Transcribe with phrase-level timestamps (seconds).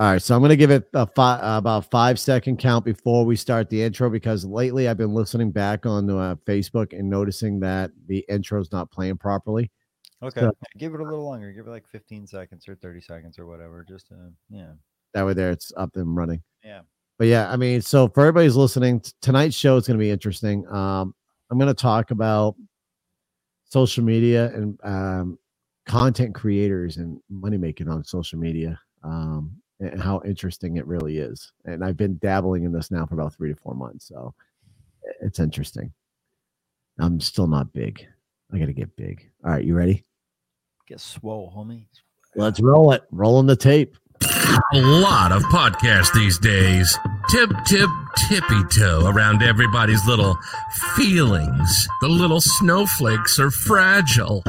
[0.00, 3.24] All right, so I'm going to give it a five, about five second count before
[3.24, 7.58] we start the intro because lately I've been listening back on uh, Facebook and noticing
[7.60, 9.72] that the intro's not playing properly.
[10.22, 11.52] Okay, So- give it a little longer.
[11.52, 13.84] Give it like 15 seconds or 30 seconds or whatever.
[13.88, 14.70] Just uh, yeah,
[15.14, 16.42] That way, there it's up and running.
[16.62, 16.82] yeah.
[17.18, 20.64] But yeah, I mean, so for everybody's listening, tonight's show is going to be interesting.
[20.68, 21.12] Um,
[21.50, 22.54] I'm going to talk about
[23.64, 25.38] social media and um,
[25.86, 31.52] content creators and money making on social media um, and how interesting it really is.
[31.64, 34.34] And I've been dabbling in this now for about three to four months, so
[35.20, 35.92] it's interesting.
[36.98, 38.06] I'm still not big.
[38.52, 39.30] I got to get big.
[39.44, 40.04] All right, you ready?
[40.86, 41.84] Get swole, homie.
[42.34, 43.02] Let's roll it.
[43.10, 43.96] Rolling the tape.
[44.74, 46.98] A lot of podcasts these days.
[47.30, 47.88] Tip, tip,
[48.28, 50.36] tippy toe around everybody's little
[50.96, 51.88] feelings.
[52.00, 54.42] The little snowflakes are fragile.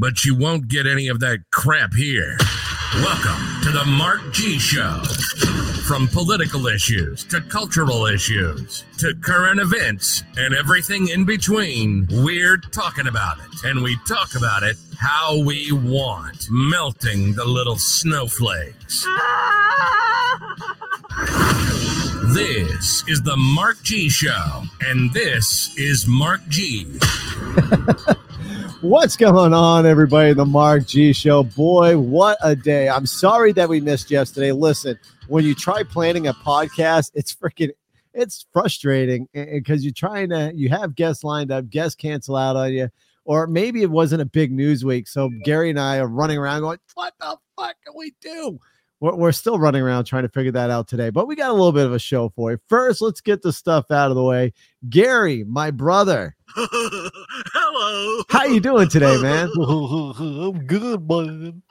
[0.00, 2.38] But you won't get any of that crap here.
[2.94, 5.02] Welcome to the Mark G Show.
[5.86, 13.08] From political issues to cultural issues to current events and everything in between, we're talking
[13.08, 13.64] about it.
[13.64, 19.06] And we talk about it how we want, melting the little snowflakes.
[22.32, 26.86] This is the Mark G Show, and this is Mark G.
[28.82, 30.32] What's going on, everybody?
[30.32, 31.42] The Mark G Show.
[31.42, 32.88] Boy, what a day.
[32.88, 34.52] I'm sorry that we missed yesterday.
[34.52, 37.72] Listen, when you try planning a podcast, it's freaking
[38.14, 42.72] it's frustrating because you're trying to you have guests lined up, guests cancel out on
[42.72, 42.88] you,
[43.26, 45.08] or maybe it wasn't a big news week.
[45.08, 48.58] So Gary and I are running around going, What the fuck can we do?
[49.00, 51.54] We're, we're still running around trying to figure that out today, but we got a
[51.54, 52.58] little bit of a show for you.
[52.66, 54.54] First, let's get the stuff out of the way.
[54.88, 58.22] Gary, my brother, Hello.
[58.28, 59.48] how you doing today, man?
[59.58, 61.62] I'm good, bud.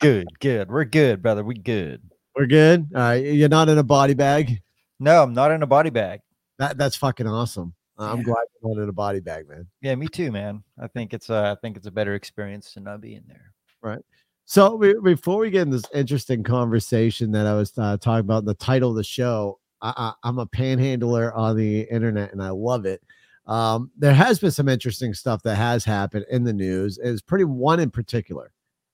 [0.00, 0.68] Good, good.
[0.70, 1.42] We're good, brother.
[1.42, 2.02] We good.
[2.36, 2.88] We're good.
[2.92, 4.62] Right, you're not in a body bag.
[4.98, 6.20] No, I'm not in a body bag.
[6.58, 7.74] That that's fucking awesome.
[7.98, 8.24] Uh, I'm Yeah.
[8.24, 9.66] glad you're not in a body bag, man.
[9.80, 10.62] Yeah, me too, man.
[10.78, 13.52] I think it's uh, I think it's a better experience to not be in there.
[13.82, 14.00] Right.
[14.44, 18.44] So we, before we get in this interesting conversation that I was uh, talking about,
[18.44, 22.50] the title of the show, I, I, I'm a panhandler on the internet and I
[22.50, 23.00] love it.
[23.50, 26.98] Um, there has been some interesting stuff that has happened in the news.
[27.02, 28.52] It's pretty one in particular.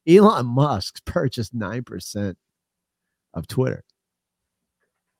[0.09, 2.39] Elon Musk purchased nine percent
[3.34, 3.84] of Twitter,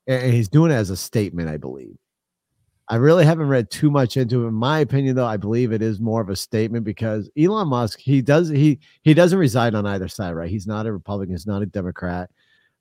[0.07, 1.97] and he's doing it as a statement, I believe.
[2.89, 4.49] I really haven't read too much into it.
[4.49, 7.99] In my opinion, though, I believe it is more of a statement because Elon Musk,
[7.99, 10.49] he does he he doesn't reside on either side, right?
[10.49, 12.31] He's not a Republican, he's not a Democrat.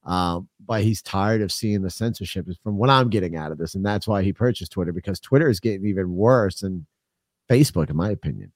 [0.06, 3.58] Um, but he's tired of seeing the censorship is from what I'm getting out of
[3.58, 3.74] this.
[3.76, 6.86] And that's why he purchased Twitter because Twitter is getting even worse than
[7.50, 8.52] Facebook, in my opinion.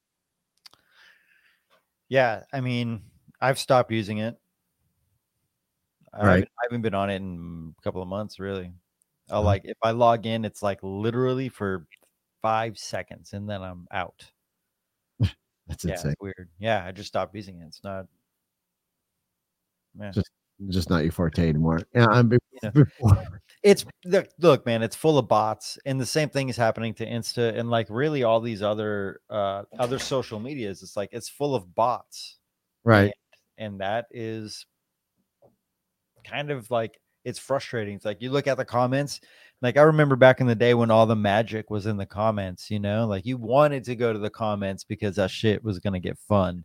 [2.08, 3.02] Yeah, I mean,
[3.42, 4.40] I've stopped using it.
[6.14, 6.30] I Right.
[6.34, 8.74] haven't, I haven't been on it in a couple of months, really.
[9.30, 9.46] I'll Mhm.
[9.46, 11.86] like if I log in, it's like literally for
[12.42, 14.32] five seconds, and then I'm out.
[15.68, 16.16] That's yeah, insane.
[16.20, 16.50] weird.
[16.58, 17.66] Yeah, I just stopped using it.
[17.68, 18.08] It's not.
[20.00, 20.12] Yeah.
[20.12, 20.32] Just-
[20.68, 21.82] Just not your forte anymore.
[21.96, 22.32] Yeah, I'm
[22.62, 22.70] Yeah.
[22.74, 24.84] before- It's look, look, man.
[24.84, 28.24] It's full of bots, and the same thing is happening to Insta and like really
[28.24, 30.82] all these other uh other social medias.
[30.84, 32.38] It's like it's full of bots.
[32.84, 33.14] right.
[33.58, 34.66] and that is
[36.24, 37.96] kind of like it's frustrating.
[37.96, 39.20] It's like you look at the comments,
[39.62, 42.72] like I remember back in the day when all the magic was in the comments,
[42.72, 46.00] you know, like you wanted to go to the comments because that shit was gonna
[46.00, 46.64] get fun.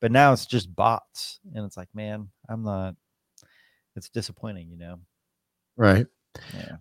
[0.00, 1.38] But now it's just bots.
[1.54, 2.96] And it's like, man, I'm not
[3.96, 4.98] it's disappointing, you know.
[5.76, 6.06] Right.
[6.54, 6.76] Yeah.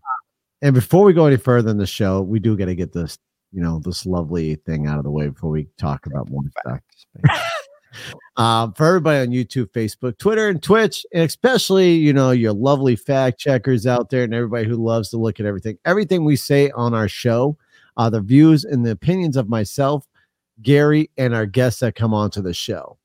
[0.62, 3.18] And before we go any further in the show, we do got to get this,
[3.52, 6.80] you know, this lovely thing out of the way before we talk about more stuff.
[7.26, 7.42] Facts,
[8.38, 12.96] um, for everybody on YouTube, Facebook, Twitter, and Twitch, and especially you know your lovely
[12.96, 15.78] fact checkers out there, and everybody who loves to look at everything.
[15.86, 17.58] Everything we say on our show,
[17.98, 20.08] uh, the views and the opinions of myself,
[20.62, 22.98] Gary, and our guests that come onto the show.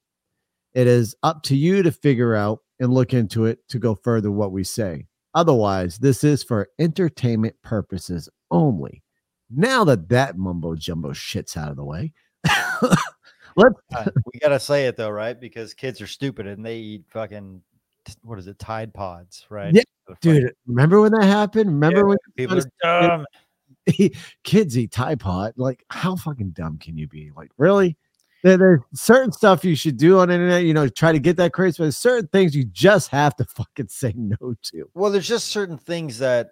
[0.75, 4.31] It is up to you to figure out and look into it to go further
[4.31, 5.07] what we say.
[5.34, 9.03] Otherwise, this is for entertainment purposes only.
[9.51, 12.13] Now that that mumbo jumbo shit's out of the way,
[13.57, 15.39] let's Uh, we gotta say it though, right?
[15.39, 17.63] Because kids are stupid and they eat fucking
[18.23, 19.75] what is it, Tide Pods, right?
[19.75, 19.83] Yeah,
[20.21, 23.27] dude remember when that happened remember Yeah, when people are dumb.
[24.45, 27.97] kids eat tide pod like how fucking dumb can you be like really
[28.54, 31.53] there's certain stuff you should do on the internet you know try to get that
[31.53, 35.27] crazy but there's certain things you just have to fucking say no to Well, there's
[35.28, 36.51] just certain things that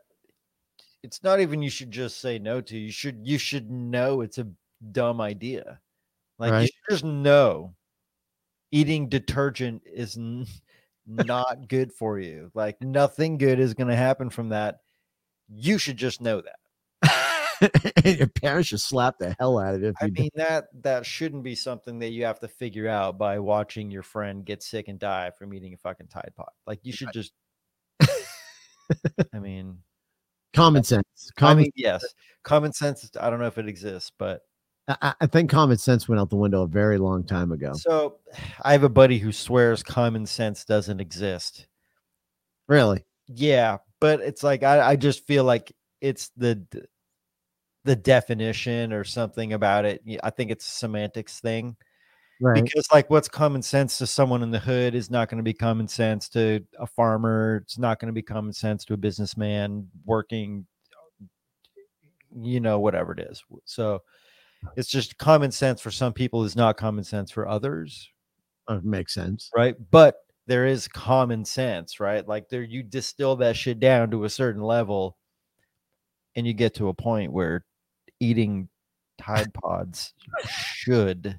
[1.03, 2.77] it's not even you should just say no to.
[2.79, 4.49] You should you should know it's a
[4.93, 5.79] dumb idea.
[6.39, 6.67] Like you Right.
[6.67, 7.75] should just know
[8.73, 10.47] eating detergent is n-
[11.07, 12.51] not good for you.
[12.55, 14.79] Like nothing good is going to happen from that.
[15.55, 16.57] You should just know that.
[18.05, 19.89] and your parents should slap the hell out of you.
[19.89, 23.39] If I mean that that shouldn't be something that you have to figure out by
[23.39, 26.49] watching your friend get sick and die from eating a fucking Tide Pod.
[26.67, 27.33] Like you should just.
[29.33, 29.79] I mean,
[30.53, 31.05] common sense.
[31.37, 32.05] I Common, mean, yes,
[32.43, 33.11] common sense.
[33.19, 34.43] I don't know if it exists, but
[34.89, 37.73] I, I think common sense went out the window a very long time ago.
[37.75, 38.19] so
[38.63, 41.67] I have a buddy who swears common sense doesn't exist.
[42.69, 43.05] Really?
[43.27, 46.63] Yeah, but it's like I, I just feel like it's the
[47.85, 50.03] the definition or something about it.
[50.23, 51.77] I think it's a semantics thing
[52.41, 52.65] Right.
[52.65, 55.55] because like what's common sense to someone in the hood is not going to be
[55.55, 57.61] common sense to a farmer.
[57.65, 60.67] It's not going to be common sense to a businessman working
[62.37, 63.43] you know whatever it is.
[63.65, 64.03] So
[64.77, 68.11] it's just common sense for some people is not common sense for others
[68.67, 69.51] Uh, makes sense.
[69.55, 69.77] right?
[69.91, 70.17] But
[70.47, 72.27] there is common sense, right?
[72.27, 75.17] Like there, you distill that shit down to a certain level,
[76.37, 77.65] and you get to a point where
[78.21, 78.69] eating
[79.19, 80.15] Tide Pods
[80.47, 81.39] should.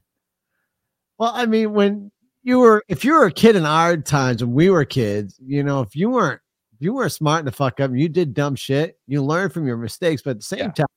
[1.18, 2.12] Well, I mean, when
[2.44, 5.64] you were, if you were a kid in our times when we were kids, you
[5.64, 6.42] know, if you weren't,
[6.74, 9.00] if you weren't smart to fuck up, you did dumb shit.
[9.08, 10.72] You learn from your mistakes, but at the same Yeah.
[10.72, 10.88] time,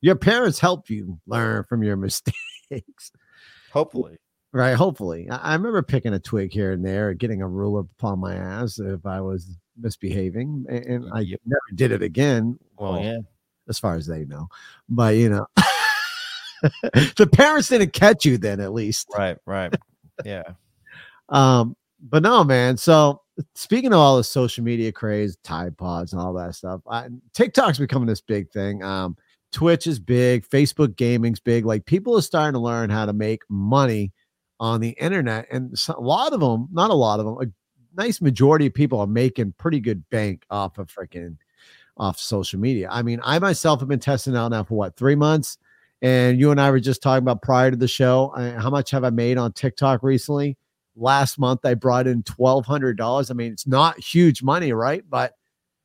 [0.00, 3.10] your parents help you learn from your mistakes,
[3.72, 4.16] Hopefully,
[4.52, 4.74] right?
[4.74, 8.36] Hopefully, I, I remember picking a twig here and there, getting a ruler upon my
[8.36, 11.40] ass if I was misbehaving, and, I Yep.
[11.44, 12.58] never did it again.
[12.78, 13.18] well, Well, yeah,
[13.68, 14.48] as far as they know,
[14.88, 15.46] but you know,
[17.16, 19.08] the parents didn't catch you then, at least.
[19.16, 19.74] right, right,
[20.24, 20.44] yeah.
[21.28, 22.76] Um, but no, man.
[22.76, 23.22] So
[23.54, 27.78] speaking of all the social media craze, Tide Pods and all that stuff, I, TikTok's
[27.78, 28.82] becoming this big thing.
[28.82, 29.16] Um,
[29.52, 31.64] Twitch is big, Facebook gaming's big.
[31.64, 34.12] Like people are starting to learn how to make money
[34.60, 38.00] on the internet, and so, a lot of them, not a lot of them, a
[38.00, 41.36] nice majority of people are making pretty good bank off of freaking
[41.96, 42.88] off social media.
[42.90, 45.58] I mean, I myself have been testing out now for what three months,
[46.02, 48.32] and you and I were just talking about prior to the show.
[48.34, 50.56] I, how much have I made on TikTok recently?
[50.96, 53.30] last month I brought in twelve hundred dollars.
[53.30, 55.04] I mean, it's not huge money, right?
[55.08, 55.34] But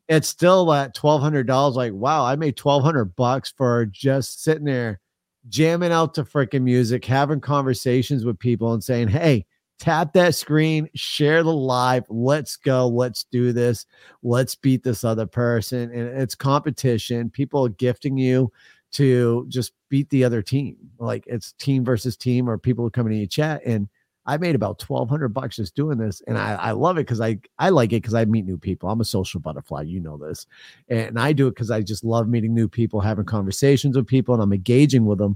[0.08, 1.76] it's still at twelve hundred dollars.
[1.76, 5.00] Like, wow, I made twelve hundred bucks for just sitting there
[5.48, 9.46] jamming out to freaking music, having conversations with people, and saying, "Hey,
[9.80, 12.06] tap that screen, share the live.
[12.10, 12.88] Let's go.
[12.88, 13.86] Let's do this.
[14.24, 17.30] Let's beat this other person." And it's competition.
[17.30, 18.52] People are gifting you
[18.92, 20.78] to just beat the other team.
[21.00, 23.88] Like it's team versus team, or people are coming to your chat and
[24.30, 27.20] I made about twelve hundred bucks just doing this, and I, I love it because
[27.20, 28.88] I I like it because I meet new people.
[28.88, 30.46] I'm a social butterfly, you know this,
[30.88, 34.36] and I do it because I just love meeting new people, having conversations with people,
[34.36, 35.36] and I'm engaging with them,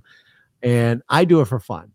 [0.61, 1.91] and I do it for fun,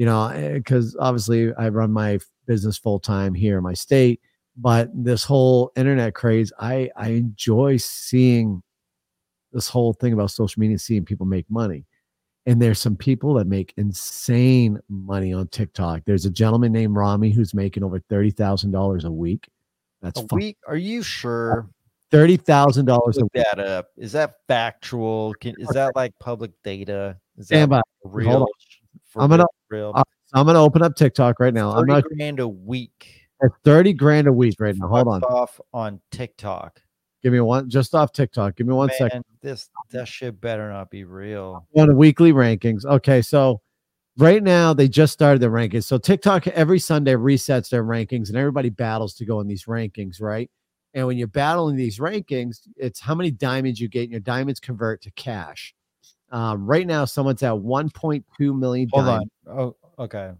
[0.00, 4.22] you know, eh, because obviously I run my business full time here in my state,
[4.56, 8.62] but this whole internet craze, I I enjoy seeing
[9.52, 11.84] this whole thing about social media, seeing people make money.
[12.46, 16.04] And there's some people that make insane money on TikTok.
[16.06, 19.50] There's a gentleman named Rami who's making over thirty thousand dollars a week.
[20.00, 20.56] That's A week?
[20.66, 21.68] Are you sure?
[22.10, 23.44] thirty thousand dollars a Look week.
[23.52, 23.88] that up.
[23.98, 25.34] Is that factual?
[25.42, 27.18] Can, is that like public data?
[27.36, 27.82] Is that by.
[28.02, 28.46] real?
[29.16, 29.92] I'm gonna- real?
[29.94, 30.02] uh,
[30.34, 31.70] I'm gonna open up TikTok right now.
[31.70, 33.26] I'm 30 not grand a week.
[33.42, 34.86] at thirty grand a week right now.
[34.88, 35.22] Hold on.
[35.24, 36.80] Off on TikTok.
[37.22, 38.56] Give me one just off TikTok.
[38.56, 39.24] Give me one Man, second.
[39.42, 41.66] This that shit better not be real.
[41.76, 42.84] on weekly rankings.
[42.84, 43.60] Okay, so
[44.18, 45.84] right now they just started their rankings.
[45.84, 50.20] So TikTok every Sunday resets their rankings and everybody battles to go in these rankings,
[50.20, 50.50] right?
[50.94, 54.58] And when you're battling these rankings, it's how many diamonds you get, and your diamonds
[54.60, 55.74] convert to cash.
[56.30, 59.30] Um, right now, someone's at 1.2 million Hold diamonds.
[59.46, 59.58] on.
[59.58, 60.30] Oh, okay.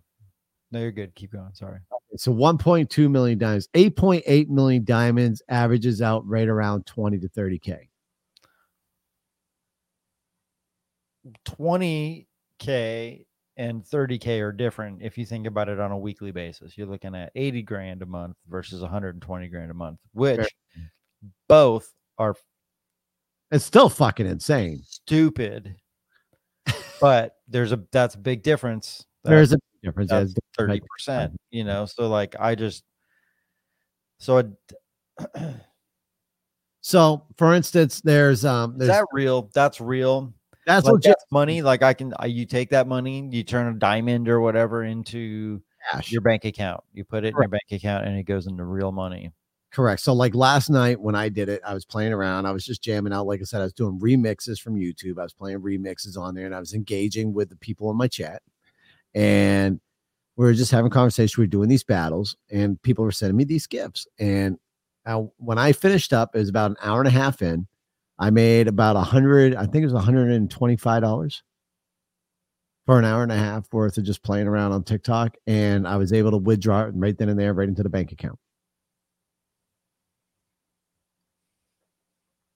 [0.73, 1.14] No, you're good.
[1.14, 1.50] Keep going.
[1.52, 1.80] Sorry.
[2.16, 7.88] So 1.2 million diamonds, 8.8 million diamonds averages out right around 20 to 30k.
[11.47, 13.25] 20k
[13.56, 16.78] and 30k are different if you think about it on a weekly basis.
[16.78, 20.49] You're looking at 80 grand a month versus 120 grand a month, which
[21.49, 22.35] both are
[23.50, 24.83] It's still fucking insane.
[24.85, 25.76] stupid.
[27.00, 29.04] but there's a that's a big difference.
[29.25, 30.11] There's a difference.
[30.11, 31.37] that's thirty percent.
[31.50, 32.85] You know, so like I just
[34.19, 34.50] so it,
[36.83, 39.50] So, for instance, there's um, is that real?
[39.54, 40.33] That's real.
[40.66, 41.62] that's like what that's money.
[41.62, 45.62] Like I can, I, you take that money, you turn a diamond or whatever into
[45.90, 46.11] cash.
[46.11, 46.83] your bank account.
[46.95, 49.30] You put it in your bank account, and it goes into real money.
[49.73, 50.03] Correct.
[50.03, 52.47] So like last night when I did it, I was playing around.
[52.47, 53.27] I was just jamming out.
[53.27, 55.19] Like I said, I was doing remixes from YouTube.
[55.19, 58.09] I was playing remixes on there and I was engaging with the people in my
[58.09, 58.43] chat.
[59.15, 59.81] And
[60.37, 61.41] we were just having conversation.
[61.41, 64.07] We were doing these battles, and people were sending me these gifts.
[64.19, 64.59] And
[65.05, 67.67] uh, when I finished up, it was about an hour and a half in.
[68.19, 69.55] I made about a hundred.
[69.55, 71.43] I think it was one hundred and twenty-five dollars
[72.87, 75.97] for an hour and a half worth of just playing around on TikTok, and I
[75.97, 78.39] was able to withdraw it right then and there, right into the bank account.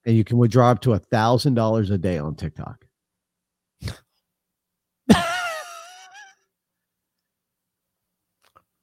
[0.05, 2.85] And you can withdraw up to a thousand dollars a day on TikTok.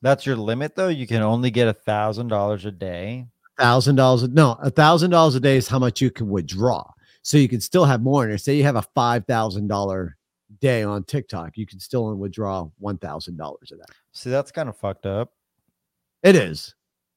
[0.03, 0.89] That's your limit, though.
[0.89, 3.29] You can only get a thousand dollars a day.
[3.59, 6.85] Thousand dollars, no, a thousand dollars a day is how much you can withdraw.
[7.23, 8.39] So you can still have more in there.
[8.39, 10.17] Say you have a five thousand dollar
[10.61, 13.91] day on TikTok, you can still withdraw one thousand dollars of that.
[14.13, 15.33] See, that's kind of fucked up.
[16.23, 16.75] It is.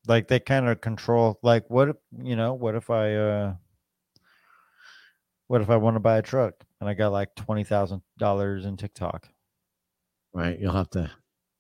[0.08, 1.40] Like they kind of control.
[1.42, 2.54] Like, what if you know?
[2.54, 3.16] What if I?
[3.16, 3.54] uh
[5.48, 8.66] What if I want to buy a truck and I got like twenty thousand dollars
[8.66, 9.28] in TikTok?
[10.34, 10.60] Right.
[10.60, 11.10] You'll have to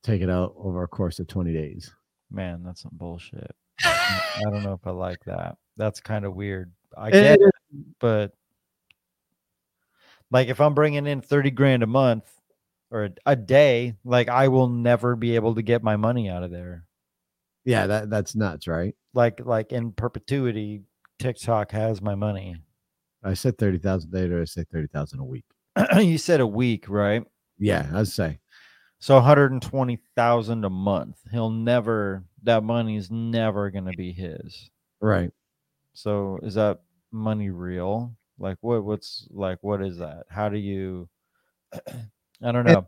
[0.04, 1.92] take it out over a course of 20 days.
[2.30, 3.52] Man, that's some bullshit.
[3.84, 5.56] I don't know if I like that.
[5.78, 6.72] That's kind of weird.
[6.98, 7.54] I get it,
[8.00, 8.34] but
[10.32, 12.30] like if I'm bringing in 30 grand a month
[12.92, 16.44] or a, a day, like I will never be able to get my money out
[16.44, 16.84] of there.
[17.66, 18.96] Yeah, that, that's nuts, right?
[19.14, 20.84] Like like in perpetuity,
[21.20, 22.58] TikTok has my money.
[23.26, 25.46] I said 30,000 a day, or I say 30,000 a week.
[25.98, 27.24] you said a week, right?
[27.58, 28.40] Yeah, I'd say.
[29.00, 31.18] So 120,000 a month.
[31.32, 34.70] He'll never that money's never going to be his.
[35.02, 35.32] Right.
[35.94, 38.16] So is that money real?
[38.40, 40.24] Like what what's like what is that?
[40.30, 41.10] How do you
[42.44, 42.88] I don't know.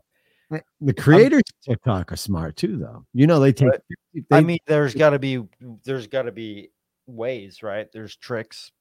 [0.80, 3.04] The creators of TikTok are smart too, though.
[3.12, 3.68] You know, they take.
[3.68, 3.82] But,
[4.14, 5.44] They, I mean there's got to be
[5.84, 6.70] there's got to be
[7.06, 7.86] ways, right?
[7.92, 8.72] There's tricks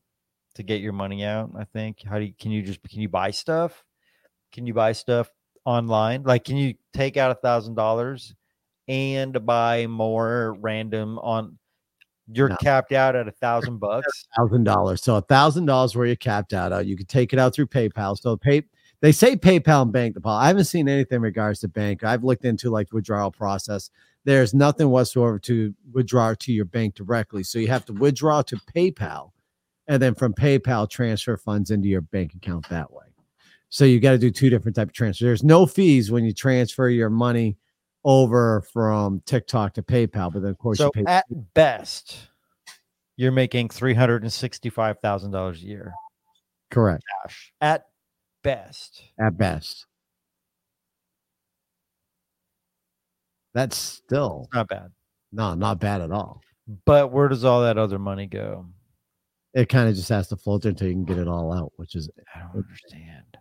[0.58, 2.04] to get your money out, I think.
[2.04, 3.84] How do you can you just can you buy stuff?
[4.52, 5.30] Can you buy stuff
[5.66, 6.24] online?
[6.24, 8.36] Like can you take out a thousand dollars
[8.88, 11.58] and buy more random on
[12.30, 12.58] you're No.
[12.62, 14.28] capped out at a thousand bucks?
[14.36, 15.02] thousand dollars.
[15.02, 16.74] So a thousand dollars where you're capped out.
[16.74, 18.18] Uh, you can take it out through PayPal.
[18.20, 18.64] So pay.
[19.00, 20.44] They say PayPal and bank deposit.
[20.44, 22.04] I haven't seen anything in regards to bank.
[22.04, 23.92] I've looked into like withdrawal process.
[24.26, 27.44] There's nothing whatsoever to withdraw to your bank directly.
[27.44, 29.32] So you have to withdraw to PayPal,
[29.88, 33.06] and then from PayPal transfer funds into your bank account that way.
[33.70, 35.26] So you got to do two different type of transfers.
[35.26, 37.58] There's no fees when you transfer your money
[38.06, 41.12] over from TikTok to PayPal, but then of course So you pay.
[41.12, 42.30] at best,
[43.18, 45.94] you're making three hundred and sixty-five thousand dollars a year
[46.72, 47.04] correct.
[47.60, 47.86] At
[48.44, 49.86] best, at best.
[53.54, 54.92] That's still not bad.
[55.32, 56.42] no, not bad at all.
[56.86, 58.68] But where does all that other money go?
[59.58, 61.96] It kind of just has to filter until you can get it all out, which
[61.96, 63.38] is I don't understand.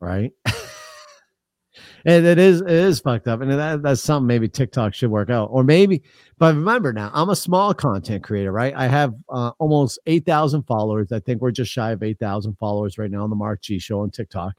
[0.00, 0.32] right.
[2.04, 5.30] and it is it is fucked up, and that, that's something maybe TikTok should work
[5.30, 6.02] out, or maybe.
[6.38, 8.74] But remember now, I'm a small content creator, right?
[8.76, 11.12] I have uh, almost eight thousand followers.
[11.12, 13.78] I think we're just shy of eight thousand followers right now on the Mark G
[13.78, 14.54] Show on TikTok.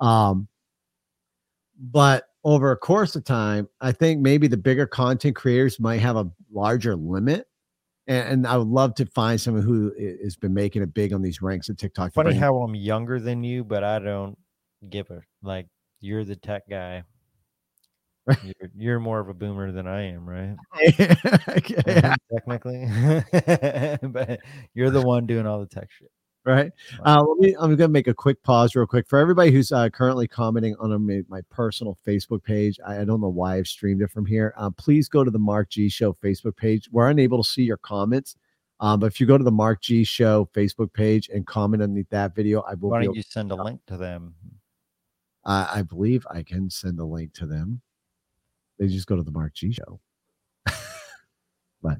[0.00, 0.48] Um,
[1.78, 6.16] but over a course of time, I think maybe the bigger content creators might have
[6.16, 7.46] a larger limit.
[8.08, 9.92] And, and I would love to find someone who
[10.24, 12.12] has been making it big on these ranks of TikTok.
[12.14, 14.36] Funny how I'm younger than you, but I don't
[14.88, 15.66] give a like.
[16.00, 17.04] You're the tech guy.
[18.44, 20.54] You're, you're more of a boomer than I am, right?
[21.86, 22.86] yeah, Technically,
[24.02, 24.40] but
[24.74, 26.10] you're the one doing all the tech shit.
[26.44, 26.72] Right.
[27.04, 29.72] Uh, let me, I'm going to make a quick pause, real quick, for everybody who's
[29.72, 32.78] uh, currently commenting on my, my personal Facebook page.
[32.86, 34.54] I, I don't know why I've streamed it from here.
[34.56, 36.88] Uh, please go to the Mark G Show Facebook page.
[36.90, 38.36] We're unable to see your comments,
[38.80, 42.10] um, but if you go to the Mark G Show Facebook page and comment underneath
[42.10, 42.90] that video, I will.
[42.90, 44.34] Why don't you send a link to them?
[45.48, 47.80] uh, I believe I can send a link to them.
[48.78, 49.98] They just go to the Mark G Show.
[51.82, 51.98] but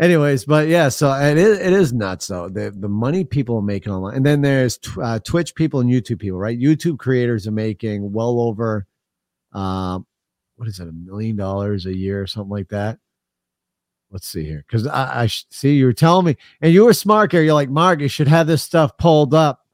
[0.00, 3.62] anyways but yeah so it is it is nuts though the the money people are
[3.62, 4.14] making online.
[4.16, 6.58] And then there's tw- uh, twitch people and youtube people right?
[6.58, 8.86] Youtube creators are making well over
[9.52, 10.06] um
[10.56, 12.98] what is it a million dollars a year or something like that?
[14.10, 16.94] Let's see here because i, I sh- see you were telling me and you were
[16.94, 19.64] smart here you're like mark you should have this stuff pulled up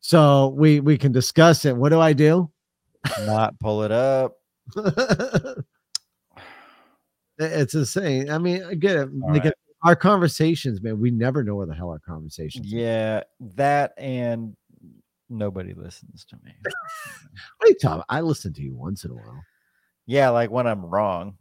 [0.00, 1.76] so we we can discuss it.
[1.76, 2.50] What do i do?
[3.26, 4.36] Not pull it up.
[7.38, 8.30] it's insane.
[8.30, 9.08] I mean i get it.
[9.22, 9.54] All Like, right.
[9.82, 12.76] Our conversations man we never know where the hell our conversations are.
[12.76, 13.22] Yeah,
[13.56, 14.56] that and
[15.28, 16.52] nobody listens to me.
[17.58, 18.04] What are you talking?
[18.08, 19.42] I listen to you once in a while.
[20.06, 21.36] Yeah, like when I'm wrong.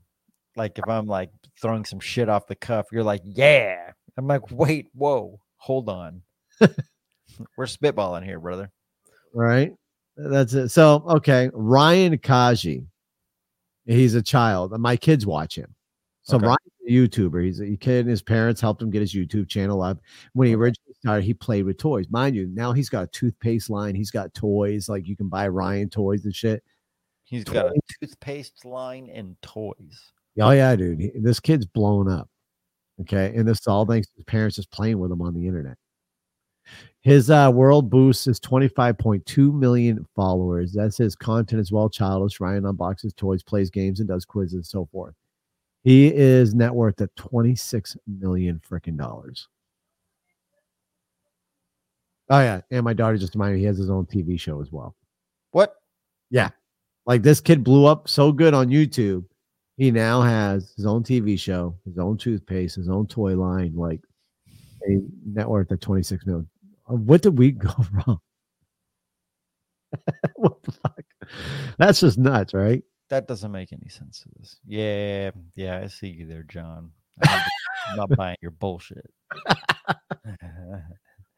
[0.55, 1.31] Like if I'm like
[1.62, 3.91] throwing some shit off the cuff, you're like, yeah.
[4.17, 6.22] I'm like, wait, whoa, hold on.
[7.58, 8.72] We're spitballing here, brother.
[9.34, 9.74] Right?
[10.15, 10.69] That's it.
[10.69, 12.86] So okay, Ryan Kaji
[13.89, 14.77] He's a child.
[14.79, 15.74] My kids watch him.
[16.22, 16.46] So Okay.
[16.46, 17.46] Ryan's a YouTuber.
[17.46, 20.00] He's a kid, and his parents helped him get his YouTube channel up.
[20.34, 22.08] When he originally started, he played with toys.
[22.10, 23.96] Mind you, now he's got a toothpaste line.
[23.96, 26.63] He's got toys like you can buy Ryan toys and shit.
[27.24, 30.12] He's got a toothpaste line and toys.
[30.39, 31.12] Oh yeah, dude.
[31.22, 32.27] This kid's blown up.
[33.01, 33.34] Okay.
[33.36, 35.77] And this is all thanks to his parents just playing with him on the internet.
[37.01, 40.74] His uh, world boost is 25.2 million followers.
[40.74, 41.89] That's his content as well.
[41.89, 45.15] Childish Ryan unboxes toys, plays games, and does quizzes and so forth.
[45.83, 49.50] He is net worth at 26 million freaking dollars.
[52.29, 52.62] Oh yeah.
[52.71, 54.95] And my daughter just reminded me he has his own TV show as well.
[55.51, 55.75] What?
[56.31, 56.50] Yeah,
[57.05, 59.25] like this kid blew up so good on YouTube.
[59.77, 64.01] He now has his own TV show, his own toothpaste, his own toy line, like
[64.88, 66.50] a net worth of 26 million.
[66.89, 68.19] Uh, What did we go wrong?
[70.36, 71.03] what the fuck?
[71.77, 72.83] That's just nuts, right?
[73.09, 74.57] That doesn't make any sense to this.
[74.65, 76.91] Yeah, yeah, I see you there, John.
[77.27, 79.09] I'm not- buying your bullshit.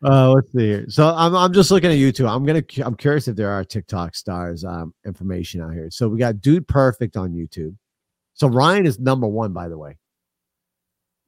[0.03, 0.85] Uh, let's see here.
[0.89, 2.27] So I'm I'm just looking at YouTube.
[2.27, 5.91] I'm gonna I'm curious if there are TikTok stars um information out here.
[5.91, 7.75] So we got Dude Perfect on YouTube.
[8.33, 9.99] So Ryan is number one, by the way.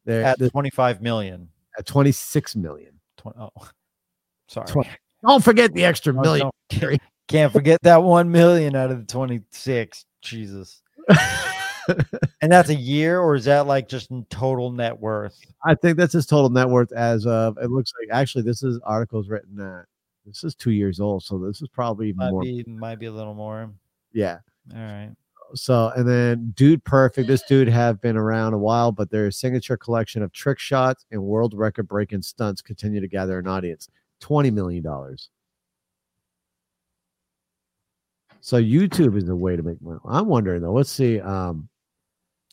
[0.06, 1.50] There At at, 25 million.
[1.78, 3.00] at 26 million.
[3.18, 3.52] Twen- oh,
[4.48, 4.66] sorry.
[4.66, 4.88] Twen-
[5.24, 6.50] Don't forget the extra million.
[6.72, 10.04] don't- can't, can't forget that 1 million out of the 26.
[10.24, 10.82] Jesus.
[12.42, 15.40] And that's a year, or is that like just in total net worth?
[15.66, 18.80] I think that's his total net worth as of it looks like actually this is
[18.84, 19.86] articles written at
[20.26, 22.42] this is two years old, so this is probably even Might more.
[22.42, 23.70] be, might be a little more.
[24.14, 24.40] Yeah.
[24.74, 25.12] All right.
[25.56, 29.78] So and then Dude Perfect, this dude have been around a while, but their signature
[29.78, 33.90] collection of trick shots and world record breaking stunts continue to gather an audience.
[34.20, 35.30] Twenty million dollars.
[38.46, 40.02] So YouTube is a way to make money.
[40.04, 40.74] I'm wondering though.
[40.74, 41.18] Let's see.
[41.22, 41.70] Um,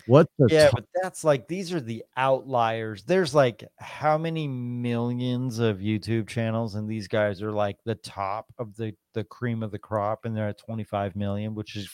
[0.06, 3.02] what the Yeah, top- but that's like these are the outliers.
[3.02, 8.46] There's like how many millions of YouTube channels, and these guys are like the top
[8.56, 11.90] of the the cream of the crop, and they're at 25 million, which is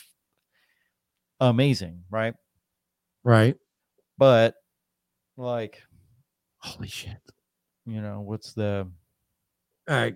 [1.39, 2.35] amazing, right?
[3.23, 3.55] right?
[4.19, 4.53] But
[5.37, 5.81] like,
[6.59, 7.17] Holy shit!
[7.87, 8.87] you know, what's the
[9.89, 10.15] All right.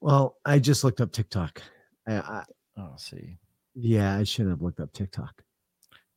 [0.00, 1.60] Well, I just looked up TikTok.
[2.08, 2.44] I, I,
[2.76, 3.38] oh see.
[3.74, 5.42] yeah, I shouldn't have looked up TikTok.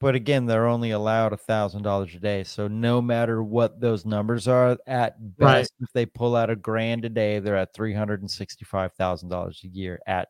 [0.01, 2.43] But again, they're only allowed a thousand dollars a day.
[2.43, 5.59] So no matter what those numbers are, at Right.
[5.61, 8.93] best, if they pull out a grand a day, they're at three hundred and sixty-five
[8.93, 10.27] thousand dollars a year at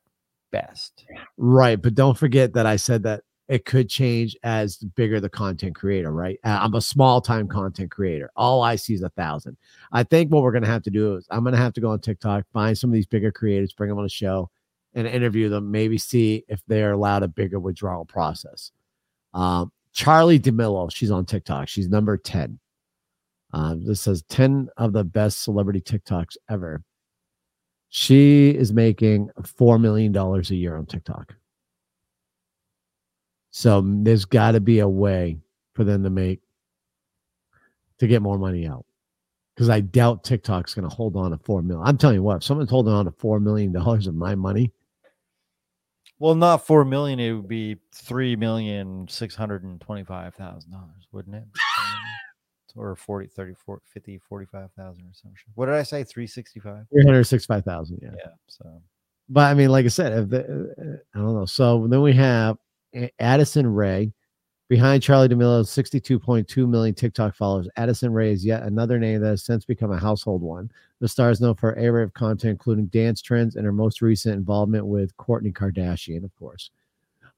[0.51, 1.05] best.
[1.37, 5.29] Right, but don't forget that I said that it could change as the bigger the
[5.29, 6.11] content creator.
[6.11, 8.29] Right, Uh, I'm a small time content creator.
[8.35, 9.57] All I see is a thousand.
[9.91, 11.99] I think what we're gonna have to do is I'm gonna have to go on
[11.99, 14.49] TikTok, find some of these bigger creators, bring them on a show,
[14.95, 15.69] and interview them.
[15.69, 18.71] Maybe see if they're allowed a bigger withdrawal process.
[19.33, 21.67] Um, Charli D'Amelio, she's on TikTok.
[21.67, 22.59] She's number ten.
[23.55, 26.83] Um, this says 10 of the best celebrity TikToks ever.
[27.87, 31.33] She is making $4 million a year on TikTok.
[33.51, 35.37] So there's got to be a way
[35.73, 36.41] for them to make,
[37.99, 38.85] to get more money out.
[39.55, 41.87] Because I doubt TikTok's going to hold on to $4 million.
[41.87, 44.73] I'm telling you what, if someone's holding on to $4 million of my money,
[46.19, 51.07] Well, not four million, it would be three million six hundred and twenty-five thousand dollars,
[51.11, 51.43] wouldn't it?
[52.75, 55.37] or 40, 30, 40, 50, 45,000 or something.
[55.55, 56.03] What did I say?
[56.03, 56.85] 365?
[56.91, 57.99] 365,000.
[58.01, 58.09] Yeah.
[58.17, 58.31] Yeah.
[58.47, 58.81] So
[59.29, 61.45] But I mean, like I said, if the, uh, I don't know.
[61.45, 62.57] So then we have
[63.19, 64.11] Addison Rae
[64.67, 67.69] behind Charli D'Amelio's 62.2 million TikTok followers.
[67.75, 70.71] Addison Rae is yet another name that has since become a household one.
[70.99, 74.01] The star is known for an array of content, including dance trends and her most
[74.01, 76.71] recent involvement with Kourtney Kardashian, of course.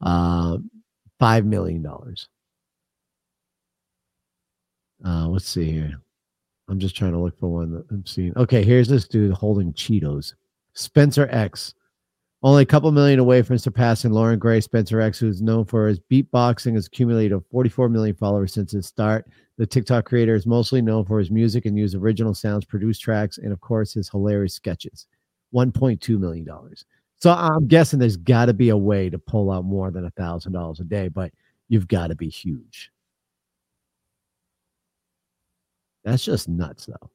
[0.01, 0.69] Um,
[1.19, 1.85] $5 million.
[5.05, 5.99] Uh, let's see here.
[6.69, 8.33] I'm just trying to look for one that I'm seeing.
[8.37, 10.33] Okay, here's this dude holding Cheetos.
[10.73, 11.73] Spencer X.
[12.43, 14.61] Only a couple million away from surpassing Loren Gray.
[14.61, 19.25] Spencer X, who's known for his beatboxing, has accumulated 44 million followers since his start.
[19.57, 23.39] The TikTok creator is mostly known for his music and use original sounds, produce tracks,
[23.39, 25.07] and of course his hilarious sketches.
[25.53, 26.47] $1.2 million.
[27.19, 30.11] So I'm guessing there's got to be a way to pull out more than a
[30.11, 31.31] thousand dollars a day, but
[31.69, 32.91] you've got to be huge.
[36.03, 37.09] That's just nuts, though.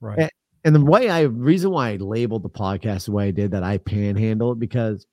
[0.00, 0.18] right.
[0.18, 0.28] Eh,
[0.66, 3.62] And the way I reason why I labeled the podcast the way I did that
[3.62, 5.06] I panhandle it because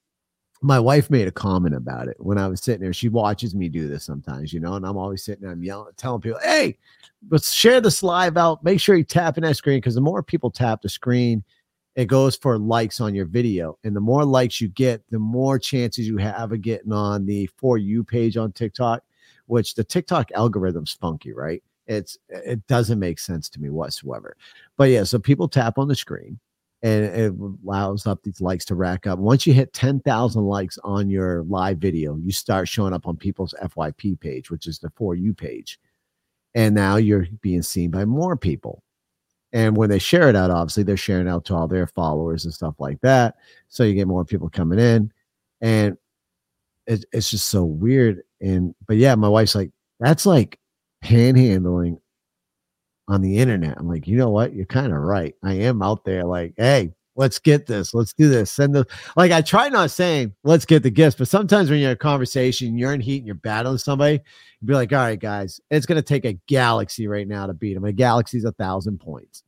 [0.64, 2.92] my wife made a comment about it when I was sitting there.
[2.92, 5.94] She watches me do this sometimes, you know, and I'm always sitting there, I'm yelling,
[5.96, 6.78] telling people, hey,
[7.30, 8.64] let's share this live out.
[8.64, 11.44] Make sure you tap in that screen because the more people tap the screen
[11.96, 13.78] it goes for likes on your video.
[13.84, 17.48] And the more likes you get, the more chances you have of getting on the
[17.58, 19.04] For You page on TikTok,
[19.46, 21.62] which the TikTok algorithm's funky, right?
[21.88, 24.36] It's uh, it doesn't make sense to me whatsoever.
[24.78, 26.40] But yeah, so people tap on the screen
[26.84, 29.18] and it allows up these likes to rack up.
[29.18, 33.56] Once you hit 10,000 likes on your live video, you start showing up on people's
[33.64, 35.80] FYP page, which is the For You page.
[36.56, 38.84] And now you're being seen by more people.
[39.54, 42.54] And when they share it out, obviously they're sharing out to all their followers and
[42.54, 43.36] stuff like that.
[43.70, 45.14] So you get more people coming in.
[45.62, 45.98] And
[46.86, 48.24] it, it's just so weird.
[48.42, 50.60] And but yeah, my wife's like, that's like
[51.04, 52.00] panhandling
[53.08, 53.78] on the internet.
[53.78, 54.54] I'm like, you know what?
[54.54, 55.36] You're kind of right.
[55.44, 57.94] I am out there like, hey, let's get this.
[57.94, 58.52] Let's do this.
[58.52, 58.86] Send the
[59.16, 62.00] like I try not saying let's get the gifts, but sometimes when you're in a
[62.00, 64.14] conversation, you're in heat and you're battling somebody,
[64.62, 67.74] you'd be like, all right, guys, it's gonna take a galaxy right now to beat
[67.74, 67.86] them.
[67.86, 69.44] A galaxy's a thousand points.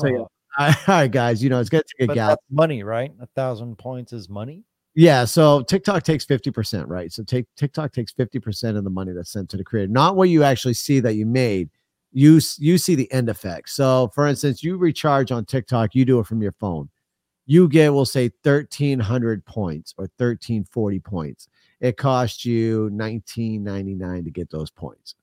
[0.00, 0.18] So yeah,
[0.58, 2.42] all right, guys, you know, it's gonna take a But galaxy.
[2.48, 3.12] that's money, right?
[3.20, 4.64] A thousand points is money.
[4.98, 7.12] Yeah, so TikTok takes 50%, right?
[7.12, 10.28] So take TikTok takes 50% of the money that's sent to the creator, not what
[10.28, 11.70] you actually see that you made.
[12.10, 13.68] You you see the end effect.
[13.70, 16.88] So for instance, you recharge on TikTok, you do it from your phone.
[17.46, 21.48] You get, we'll say 1300 points or 1340 points.
[21.78, 25.14] It costs you 19.99 to get those points.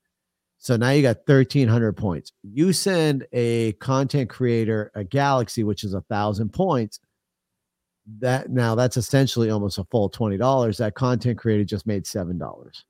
[0.58, 2.32] So now you got 1300 points.
[2.44, 7.02] You send a content creator a galaxy, which is a thousand points
[8.20, 10.78] that now that's essentially almost a full twenty dollars.
[10.78, 12.86] That content creator just made seven dollars.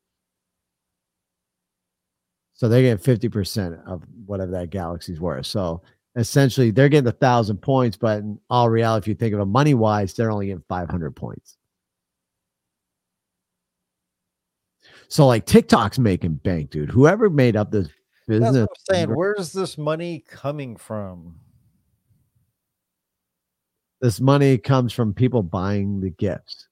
[2.54, 5.46] So they get fifty percent of whatever that galaxy's worth.
[5.46, 5.82] So
[6.16, 9.46] essentially, they're getting a thousand points, but in all reality, if you think of it
[9.46, 11.58] money wise, they're only getting five hundred points.
[15.08, 16.90] So like TikTok's making bank, dude.
[16.90, 17.88] Whoever made up this
[18.28, 19.10] That's business, what I'm saying.
[19.16, 21.36] Where's this money coming from?
[24.02, 26.68] This money comes from people buying the gifts.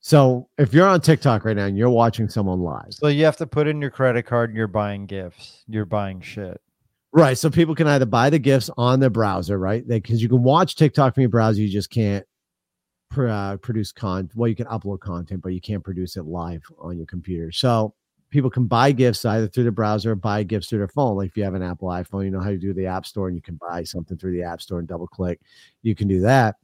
[0.00, 3.36] So if you're on TikTok right now and you're watching someone live, So you have
[3.36, 5.62] to put in your credit card and you're buying gifts.
[5.68, 6.60] You're buying shit.
[7.12, 7.38] right?
[7.38, 9.86] So people can either buy the gifts on their browser, right?
[9.86, 12.26] Because you can watch TikTok from your browser, you just can't
[13.10, 14.32] pr- uh, produce content.
[14.34, 17.52] Well, you can upload content, but you can't produce it live on your computer.
[17.52, 17.94] So
[18.32, 21.16] people can buy gifts either through the browser or buy gifts through their phone.
[21.16, 23.28] Like if you have an Apple iPhone, you know how you do the App Store
[23.28, 25.38] and you can buy something through the App Store and double click.
[25.82, 26.56] You can do that.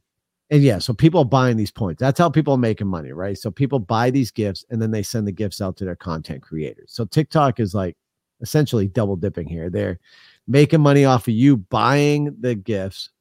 [0.49, 1.99] And yeah, so people are buying these points.
[1.99, 3.37] That's how people are making money, right?
[3.37, 6.41] So people buy these gifts and then they send the gifts out to their content
[6.41, 6.91] creators.
[6.91, 7.95] So TikTok is like
[8.41, 9.69] essentially double dipping here.
[9.69, 9.99] They're
[10.47, 13.11] making money off of you buying the gifts.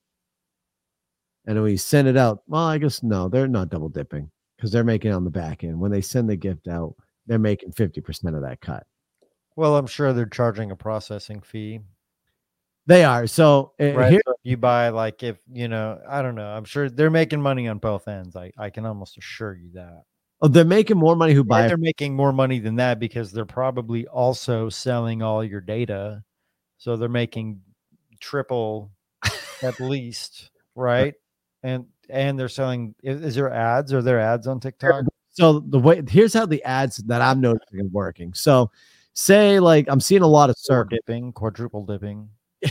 [1.47, 4.85] And you send it out, well, I guess no, they're not double dipping because they're
[4.85, 5.79] making on the back end.
[5.79, 6.95] When they send the gift out,
[7.29, 8.87] they're making 50% of that cut.
[9.57, 11.81] Well, I'm sure they're charging a processing fee.
[12.87, 13.27] They are.
[13.27, 14.11] So uh, Right.
[14.11, 16.49] here, So if you buy like if you know, I don't know.
[16.49, 18.35] I'm sure they're making money on both ends.
[18.35, 20.05] I, I can almost assure you that.
[20.41, 23.31] oh, they're making more money who buy And they're making more money than that because
[23.31, 26.23] they're probably also selling all your data.
[26.79, 27.61] So they're making
[28.21, 28.91] triple
[29.63, 31.15] at least, right?
[31.63, 33.93] And and they're selling is, is there ads?
[33.93, 35.05] Are there ads on TikTok?
[35.39, 38.35] So the way here's how the ads that I'm noticing are working.
[38.35, 38.71] So
[39.15, 40.91] say like I'm seeing a lot of Cirkul.
[40.91, 42.29] dipping, quadruple dipping.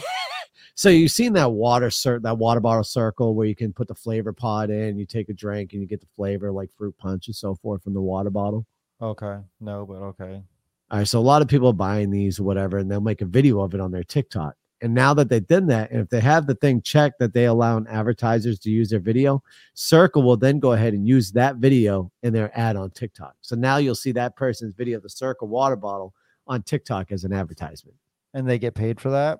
[0.76, 3.96] So you've seen that water cir- that water bottle circle where you can put the
[3.96, 7.26] flavor pod in, you take a drink and you get the flavor like fruit punch
[7.26, 8.64] and so forth from the water bottle.
[9.02, 9.38] Okay.
[9.60, 10.44] No, but okay.
[10.92, 13.22] All right, so a lot of people are buying these or whatever, and they'll make
[13.22, 14.54] a video of it on their TikTok.
[14.82, 17.46] And now that they've done that, and if they have the thing checked that they
[17.46, 19.42] allow advertisers to use their video,
[19.76, 23.36] Cirkul will then go ahead and use that video in their ad on TikTok.
[23.42, 26.13] So now you'll see that person's video of the Cirkul water bottle
[26.46, 27.98] on TikTok as an advertisement.
[28.34, 29.40] And they get paid for that?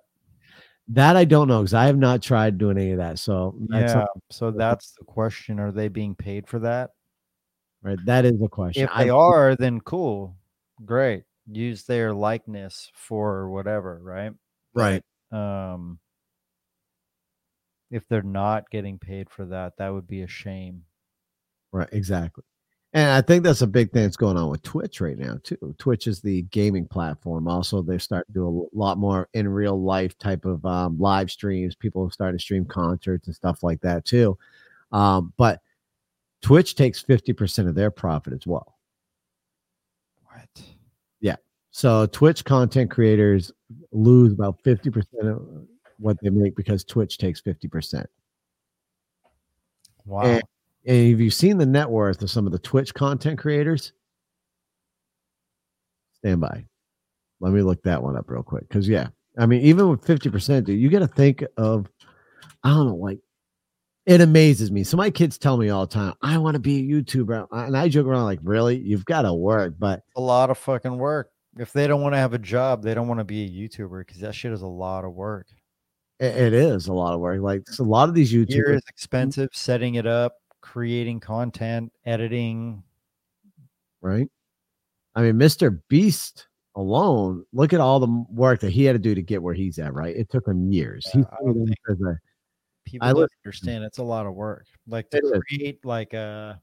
[0.90, 3.20] That I don't know because I have not tried doing any of that.
[3.20, 4.06] So that's yeah.
[4.32, 5.60] So that's the question.
[5.60, 6.92] Are they being paid for that?
[7.84, 7.98] right.
[8.06, 8.84] That is the question.
[8.84, 10.36] If they I- are, then cool.
[10.86, 11.24] Great.
[11.52, 14.32] Use their likeness for whatever, right?
[14.74, 15.04] right.
[15.32, 16.00] Um
[17.90, 20.84] if they're not getting paid for that, that would be a shame.
[21.72, 22.44] Right, exactly.
[22.94, 25.76] And I think that's a big thing that's going on with Twitch right now too.
[25.78, 27.48] Twitch is the gaming platform.
[27.48, 31.30] Also, they're starting to do a lot more in real life type of um, live
[31.30, 31.76] streams.
[31.76, 34.38] People are starting to stream concerts and stuff like that too.
[34.92, 35.62] Um, but
[36.42, 38.78] Twitch takes fifty percent of their profit as well.
[40.24, 40.64] What?
[41.78, 43.52] So Twitch content creators
[43.92, 45.48] lose about fifty percent of
[46.00, 48.10] what they make because Twitch takes fifty percent.
[50.04, 50.24] Wow.
[50.24, 50.42] And,
[50.88, 53.94] and have you seen the net worth of some of the Twitch content creators?
[56.16, 56.66] Stand by.
[57.42, 58.68] Let me look that one up real quick.
[58.68, 61.88] Because yeah, I mean, even with 50%, dude, you got to think of
[62.64, 63.20] I don't know, like
[64.08, 64.84] it amazes me.
[64.84, 67.50] So my kids tell me all the time, I want to be a YouTuber.
[67.52, 68.80] And I joke around like, really?
[68.80, 71.30] You've got to work, but A lot of fucking work.
[71.60, 74.06] If they don't want to have a job, they don't want to be a YouTuber
[74.06, 75.48] because that shit is a lot of work.
[76.20, 77.42] it, it is a lot of work.
[77.42, 82.84] Like a lot of these Gear YouTubers, is expensive, setting it up, creating content, editing.
[84.02, 84.28] right?
[85.16, 85.82] I mean, Mr.
[85.90, 89.56] Beast alone, look at all the work that he had to do to get where
[89.56, 90.16] he's at, right?
[90.16, 91.06] It took him years.
[91.08, 92.18] Yeah, He's I don't think- a-
[92.86, 94.66] People I don't understand it's a lot of work.
[94.88, 95.42] Like to It is.
[95.50, 96.62] create like a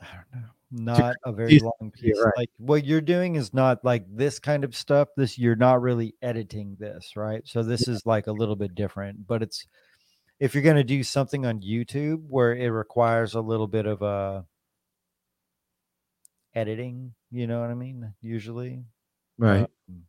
[0.00, 2.18] I don't know, not a very long piece.
[2.18, 2.32] right.
[2.36, 5.08] Like what you're doing is not like this kind of stuff.
[5.16, 7.42] This you're not really editing this, right?
[7.46, 9.66] So this is like a little bit different, but it's
[10.40, 14.46] if you're gonna do something on YouTube where it requires a little bit of a
[16.54, 18.14] editing, you know what I mean?
[18.22, 18.84] Usually.
[19.38, 19.68] right.
[19.88, 20.04] Um,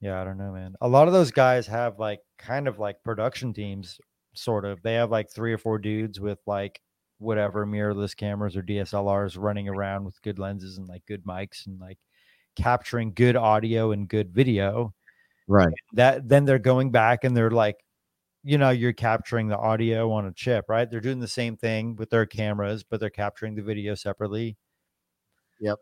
[0.00, 0.74] yeah, I don't know, man.
[0.80, 3.98] A lot of those guys have like kind of like production teams,
[4.34, 4.82] sort of.
[4.82, 6.80] They have like three or four dudes with like
[7.18, 11.80] whatever mirrorless cameras or DSLRs running around with good lenses and like good mics and
[11.80, 11.98] like
[12.56, 14.94] capturing good audio and good video.
[15.48, 15.72] right.
[15.94, 17.76] That then they're going back and they're like,
[18.44, 20.88] you know, you're capturing the audio on a chip, right?
[20.90, 24.56] They're doing the same thing with their cameras, but they're capturing the video separately.
[25.60, 25.78] Yep.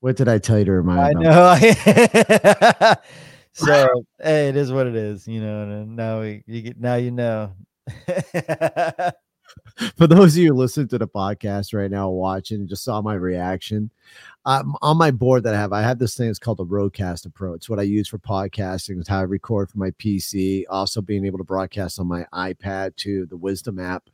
[0.00, 1.62] What did I tell you to remind I me about?
[1.62, 2.94] know.
[3.52, 5.62] so hey, it is what it is, you know.
[5.62, 7.52] And uh, now we, you get now you know.
[9.96, 13.14] For those of you who listen to the podcast right now, watching, just saw my
[13.14, 13.90] reaction.
[14.46, 16.28] Um, on my board that I have, I have this thing.
[16.28, 17.54] It's called the Roadcast Pro.
[17.54, 19.00] It's what I use for podcasting.
[19.00, 20.64] It's how I record for my PC.
[20.70, 24.08] Also, being able to broadcast on my iPad to the Wisdom app.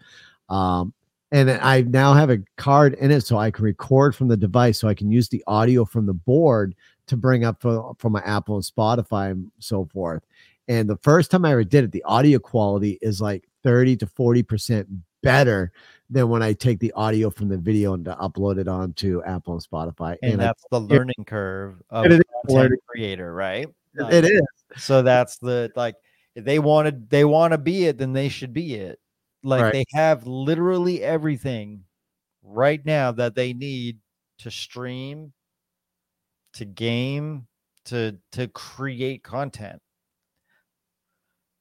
[0.48, 0.94] Um,
[1.32, 4.78] and I now have a card in it so I can record from the device,
[4.78, 6.74] so I can use the audio from the board
[7.06, 10.22] to bring up for my Apple and Spotify and so forth.
[10.68, 14.06] And the first time I ever did it, the audio quality is like 30 to
[14.06, 14.86] 40%
[15.22, 15.72] better
[16.08, 19.54] than when I take the audio from the video and to upload it onto Apple
[19.54, 20.16] and Spotify.
[20.22, 23.68] and I- that's the learning curve of It a is content learning- creator, right?
[23.94, 24.40] Like, it is.
[24.76, 25.96] So that's the like
[26.36, 29.00] if they wanted they want to be it, then they should be it.
[29.42, 29.72] Like Right.
[29.72, 31.84] they have literally everything
[32.42, 33.98] right now that they need
[34.38, 35.32] to stream,
[36.54, 37.48] to game,
[37.86, 39.82] to to create content.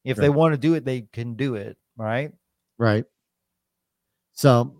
[0.05, 2.31] If they want to do it, they can do it, right?
[2.77, 3.05] Right.
[4.31, 4.79] So,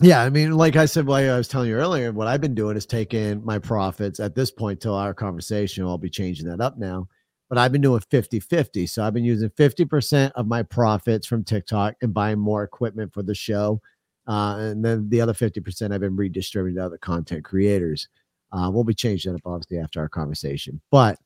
[0.00, 2.54] yeah, I mean, like I said, like I was telling you earlier, what I've been
[2.54, 5.84] doing is taking my profits at this point till our conversation.
[5.84, 7.06] I'll be changing that up now,
[7.48, 8.86] but I've been doing 50 50.
[8.86, 13.22] So I've been using 50% of my profits from TikTok and buying more equipment for
[13.22, 13.80] the show.
[14.26, 18.08] Uh, and then the other 50% I've been redistributing to other content creators.
[18.52, 20.80] Uh, we'll be changing that up obviously after our conversation.
[20.90, 21.18] But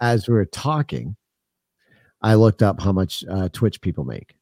[0.00, 1.16] as we were talking,
[2.22, 4.34] I looked up how much uh, Twitch people make.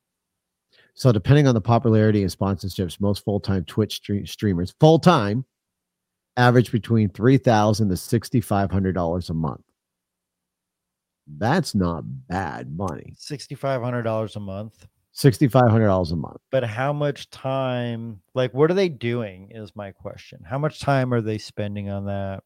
[0.99, 5.45] So depending on the popularity and sponsorships, most full-time Twitch stream- streamers, full-time,
[6.37, 9.61] average between 3,000 to sixty-five hundred dollars a month.
[11.37, 13.15] That's not bad money.
[13.17, 14.89] Sixty five hundred dollars a month.
[15.13, 16.39] Sixty-five hundred dollars a month.
[16.51, 20.41] But how much time like what are they doing is my question.
[20.45, 22.43] How much time are they spending on that?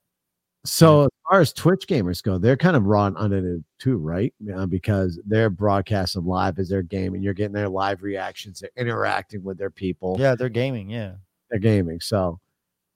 [0.66, 4.34] So far as Twitch gamers go, they're kind of raw and unedited too, right?
[4.54, 8.60] Uh, because they're broadcasting live as their game, and you're getting their live reactions.
[8.60, 10.14] They're interacting with their people.
[10.18, 11.12] Yeah, they're gaming, yeah.
[11.48, 12.00] they're gaming.
[12.00, 12.38] So,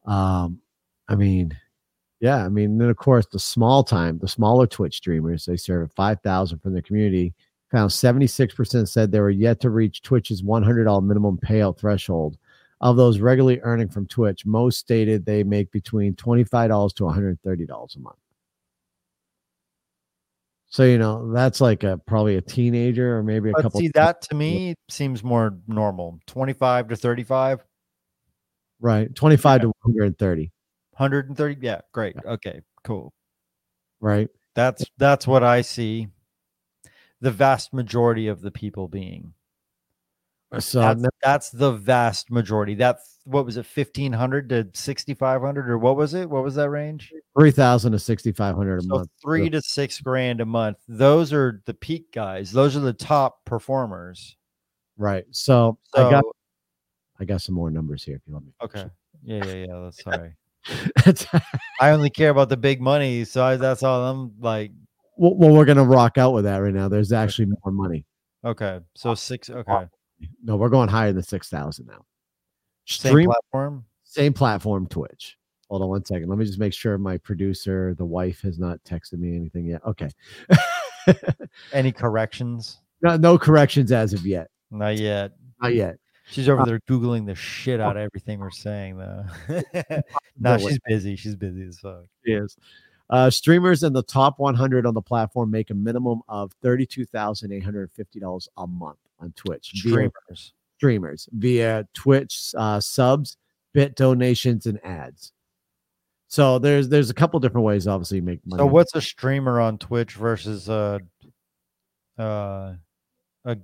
[0.05, 0.61] um,
[1.09, 1.59] I mean,
[2.21, 5.91] yeah, I mean, then of course the small time, the smaller Twitch streamers, they serve
[5.93, 7.33] five thousand from the community.
[7.73, 11.39] Found seventy six percent said they were yet to reach Twitch's one hundred dollar minimum
[11.39, 12.37] payout threshold.
[12.83, 17.05] Of those regularly earning from Twitch, most stated they make between twenty five dollars to
[17.05, 18.17] one hundred thirty dollars a month.
[20.77, 23.81] So you know that's like a probably a teenager or maybe a But couple.
[23.81, 26.21] see that to me seems more normal.
[26.27, 27.65] 25 to 35,
[28.81, 30.53] right, twenty five to one hundred thirty.
[30.99, 31.57] 130.
[31.63, 32.17] Yeah, great.
[32.23, 33.15] Okay, cool.
[34.03, 34.29] Right.
[34.55, 36.09] That's that's what I see
[37.23, 39.33] the vast majority of the people being.
[40.61, 42.75] So That's, that's the vast majority.
[42.77, 46.31] That what was it, 1500 to 6500 or what was it?
[46.31, 47.13] What was that range?
[47.39, 49.11] three thousand to sixty five hundred a So month.
[49.21, 50.79] three to six grand a month.
[50.89, 52.53] Those are the peak guys.
[52.53, 54.37] Those are the top performers.
[54.97, 55.25] Right.
[55.33, 56.25] So, So I got
[57.19, 58.53] I got some more numbers here if you want me.
[58.63, 58.85] okay.
[59.25, 59.81] Yeah, yeah, yeah.
[59.83, 61.43] That's sorry.
[61.81, 64.71] I only care about the big money, so I, that's all I'm like.
[65.17, 66.89] well, well, we're gonna rock out with that right now.
[66.89, 68.05] There's actually more money.
[68.45, 69.51] Okay, so uh, six.
[69.51, 69.87] Uh, okay,
[70.43, 72.05] No, we're going higher than six thousand now.
[72.87, 73.85] same platform.
[74.05, 75.37] same platform, Twitch.
[75.69, 76.29] Hold on one second.
[76.29, 79.83] Let me just make sure my producer, the wife, has not texted me anything yet.
[79.85, 80.09] Okay.
[81.73, 82.79] Any corrections?
[83.03, 84.49] no, no corrections as of yet.
[84.71, 85.33] Not yet.
[85.61, 85.99] Not yet.
[86.29, 89.25] She's over uh, there googling the shit out uh, of everything we're saying, though.
[90.39, 91.17] no, No she's busy.
[91.17, 92.05] She's busy as fuck.
[92.25, 92.57] Yes.
[93.09, 98.67] Uh, streamers in the top 100 on the platform make a minimum of $32,850 a
[98.67, 99.71] month on Twitch.
[99.75, 100.53] via Streamers.
[100.77, 103.37] streamers via Twitch uh, subs,
[103.73, 105.33] bit donations, and ads.
[106.29, 108.61] So there's there's a couple different ways, obviously, you make money.
[108.61, 111.01] So what's a streamer on Twitch versus a
[112.19, 112.73] uh
[113.45, 113.57] a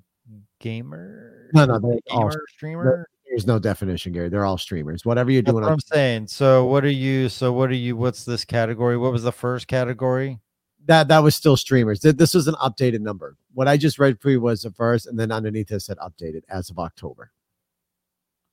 [0.61, 1.51] gamer?
[1.55, 1.75] No, no,
[2.11, 3.09] all- gamer streamer.
[3.33, 4.29] There's no definition, Gary.
[4.29, 5.07] They're all streamers.
[5.07, 6.27] Whatever you're That's doing, what I'm saying.
[6.27, 7.31] So what are you?
[7.31, 7.97] So what are you?
[7.97, 8.99] What's this category?
[8.99, 10.39] What was the first category?
[10.87, 12.01] that that was still streamers.
[12.01, 13.37] This was an updated number.
[13.55, 16.43] What I just read for you was the first, and then underneath it said updated
[16.49, 17.31] as of October.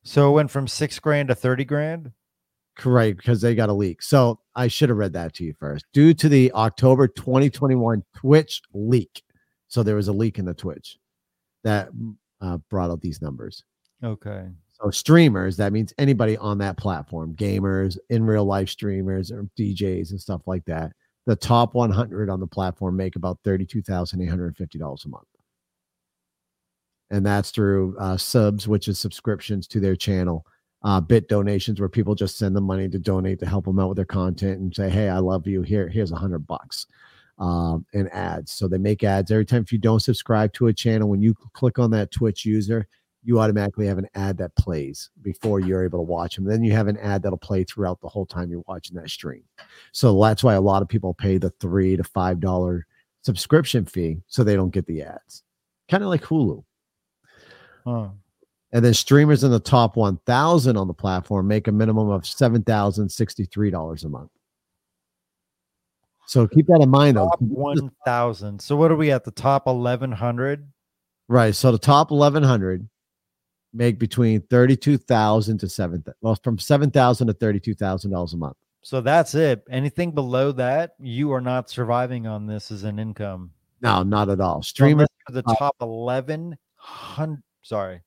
[0.04, 2.12] So it went from six grand to thirty grand.
[2.78, 4.02] Correct, because they got a leak.
[4.02, 5.86] So I should have read that to you first.
[5.92, 9.24] Due to the October 2021 Twitch leak.
[9.68, 10.98] So there was a leak in the Twitch
[11.64, 11.90] that
[12.40, 13.64] uh, brought out these numbers.
[14.02, 14.48] Okay.
[14.82, 20.12] So streamers, that means anybody on that platform, gamers, in real life streamers or DJs
[20.12, 20.92] and stuff like that.
[21.26, 25.24] The top 100 on the platform make about $32,850 a month.
[27.12, 30.46] And that's through uh, subs, which is subscriptions to their channel,
[30.84, 33.90] uh, bit donations where people just send them money to donate to help them out
[33.90, 35.62] with their content and say, Hey, I love you.
[35.62, 36.86] Here, here's a hundred bucks.
[37.38, 38.52] Um, and ads.
[38.52, 39.62] So they make ads every time.
[39.62, 42.86] If you don't subscribe to a channel, when you click on that Twitch user,
[43.24, 46.46] you automatically have an ad that plays before you're able to watch them.
[46.46, 49.44] Then you have an ad that'll play throughout the whole time you're watching that stream.
[49.92, 52.86] So that's why a lot of people pay the three to five dollar
[53.22, 55.44] subscription fee so they don't get the ads.
[55.90, 56.64] Kind of like Hulu.
[57.86, 58.10] Huh.
[58.72, 64.06] And then streamers in the top 1,000 on the platform make a minimum of $7,063
[64.06, 64.30] a month.
[66.28, 67.30] So keep that in mind, though.
[67.30, 68.62] Top one thousand.
[68.62, 70.64] So what are we at the top eleven hundred?
[71.28, 71.56] Right.
[71.56, 72.88] So the top 1,100
[73.74, 76.14] make between 32,000 to 7,000.
[76.22, 78.58] Well, from 7,000 to $32,000 a month.
[78.82, 79.64] So that's it.
[79.70, 83.52] Anything below that, you are not surviving on this as an income.
[83.82, 84.62] No, not at all.
[84.64, 85.08] So Streamers.
[85.28, 87.44] unless the uh, top eleven hundred.
[87.62, 88.02] Sorry.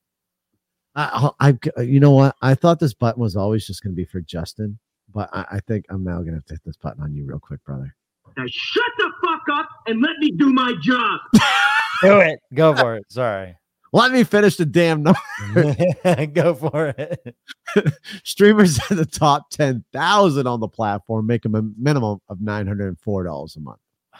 [0.94, 2.36] I, I, I- uh, you know what?
[2.42, 4.78] I thought this button was always just going to be for Justin,
[5.14, 7.24] but I, I think I'm now going to have to hit this button on you
[7.26, 7.94] real quick, brother.
[8.36, 11.20] Now shut the fuck up and let me do my job.
[12.02, 12.40] Do it.
[12.54, 13.04] Go for it.
[13.08, 13.54] Sorry.
[13.94, 16.26] Let me finish the damn number.
[16.32, 17.36] Go for it.
[18.24, 23.60] Streamers in the top 10,000 on the platform make them a minimum of $904 a
[23.60, 23.78] month.
[24.14, 24.18] Ah,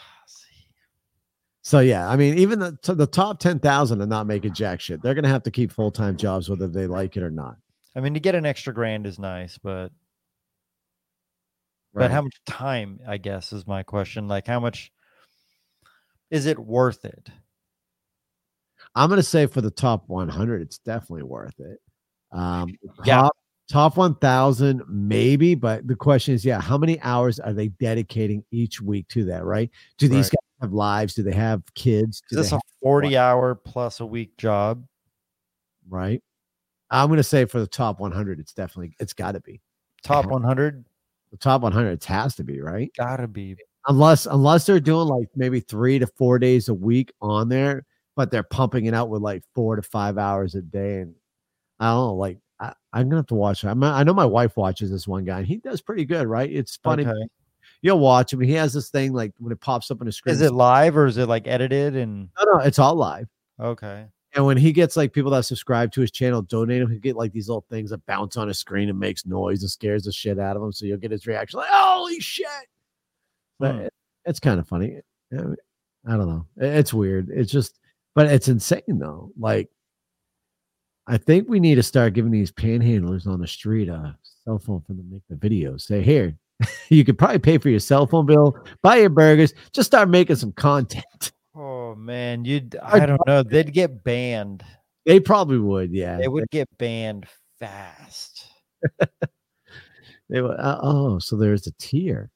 [1.63, 5.01] so, yeah, I mean, even the, the top 10,000 are not making jack shit.
[5.01, 7.55] They're going to have to keep full time jobs whether they like it or not.
[7.95, 9.91] I mean, to get an extra grand is nice, but
[11.95, 12.05] Right.
[12.05, 12.99] but how much time?
[13.07, 14.27] I guess is my question.
[14.27, 14.91] Like, how much
[16.31, 17.29] is it worth it?
[18.95, 21.79] I'm going to say for the top 100, it's definitely worth it.
[22.31, 23.21] Um, Yeah.
[23.21, 23.37] top,
[23.69, 28.81] top 1,000, maybe, but the question is, yeah, how many hours are they dedicating each
[28.81, 29.43] week to that?
[29.45, 29.69] Right?
[29.97, 30.31] Do these Right.
[30.31, 31.13] guys have lives?
[31.15, 32.21] Do they have kids?
[32.29, 34.85] Do Is this a forty-hour plus a week job?
[35.89, 36.21] right?
[36.91, 39.61] I'm going to say for the top 100, it's definitely it's got to be
[40.03, 40.33] Top Uh-huh.
[40.33, 40.85] one hundred?
[41.31, 41.91] the top 100.
[41.91, 43.55] It has to be right, Gotta be.
[43.87, 48.31] unless unless they're doing like maybe three to four days a week on there, but
[48.31, 51.15] they're pumping it out with like four to five hours a day, and
[51.79, 52.39] I don't know, like.
[52.59, 53.63] I, I'm gonna have to watch.
[53.63, 53.67] it.
[53.67, 56.49] I'm, I know my wife watches this one guy, and he does pretty good, right?
[56.49, 57.03] It's funny.
[57.05, 57.27] Okay.
[57.81, 58.39] You'll watch him.
[58.39, 60.33] He has this thing like when it pops up on the screen.
[60.35, 63.27] Is it live or is it like edited and No, no, it's all live.
[63.59, 64.05] okay?
[64.35, 67.15] And when he gets like people that subscribe to his channel, donate him, he get
[67.17, 70.11] like these little things that bounce on his screen and makes noise and scares the
[70.13, 70.71] shit out of him.
[70.71, 72.45] So you'll get his reaction like, "Holy shit!"
[73.59, 73.81] But Hmm.
[73.81, 73.93] it-
[74.25, 75.01] it's kind of funny.
[75.33, 75.55] I mean,
[76.07, 76.45] I don't know.
[76.57, 77.29] It- It's weird.
[77.29, 77.79] It's just,
[78.15, 79.31] but it's insane though.
[79.37, 79.69] Like,
[81.07, 84.81] I think we need to start giving these panhandlers on the street a cell phone
[84.81, 85.81] for them to make the videos.
[85.81, 86.35] Say, here,
[86.89, 90.37] you could probably pay for your cell phone bill, buy your burgers, just start making
[90.37, 91.31] some content.
[91.55, 93.43] Oh man, you'd I don't know.
[93.43, 94.63] They'd get banned.
[95.05, 96.17] They probably would, yeah.
[96.17, 97.27] They would get banned
[97.59, 98.47] fast.
[100.29, 102.31] They would, uh, oh, so there's a tier.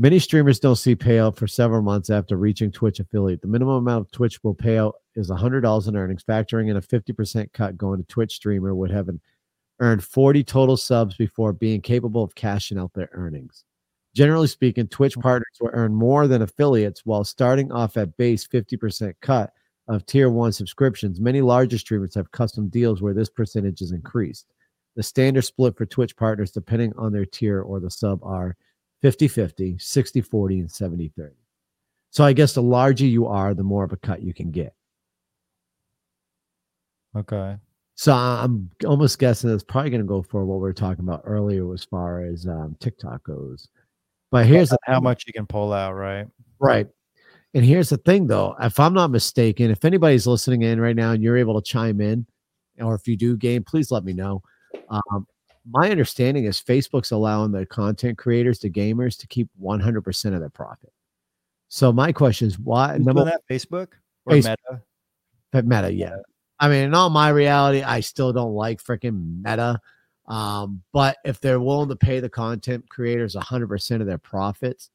[0.00, 3.42] Many streamers don't see payout for several months after reaching Twitch affiliate.
[3.42, 6.22] The minimum amount of Twitch will pay out is $100 in earnings.
[6.22, 9.10] Factoring in a 50% cut going to Twitch streamer would have
[9.80, 13.64] earned 40 total subs before being capable of cashing out their earnings.
[14.14, 15.20] Generally speaking, Twitch hmm.
[15.20, 19.52] partners will earn more than affiliates while starting off at base 50% cut
[19.88, 21.20] of tier one subscriptions.
[21.20, 24.46] Many larger streamers have custom deals where this percentage is increased.
[24.94, 28.56] The standard split for Twitch partners, depending on their tier or the sub, are
[29.02, 31.34] 50 50, 60 40, and 70 30.
[32.10, 34.74] So I guess the larger you are, the more of a cut you can get.
[37.16, 37.56] Okay.
[37.94, 41.22] So I'm almost guessing it's probably going to go for what we were talking about
[41.24, 43.68] earlier as far as um, TikTok goes.
[44.30, 46.26] But here's the how much you can pull out, right?
[46.60, 46.86] Right.
[47.54, 48.54] And here's the thing, though.
[48.60, 52.00] If I'm not mistaken, if anybody's listening in right now and you're able to chime
[52.00, 52.26] in,
[52.78, 54.42] or if you do game, please let me know.
[54.90, 55.26] Um,
[55.70, 60.48] my understanding is Facebook's allowing the content creators, the gamers, to keep 100% of their
[60.48, 60.92] profit.
[61.68, 62.96] So my question is, why?
[62.96, 63.88] Who's Number that Facebook
[64.24, 64.56] or Facebook.
[64.70, 64.82] Meta?
[65.52, 66.16] But Meta, yeah.
[66.60, 69.80] I mean, in all my reality, I still don't like freaking Meta.
[70.26, 74.90] Um, but if they're willing to pay the content creators 100% of their profits,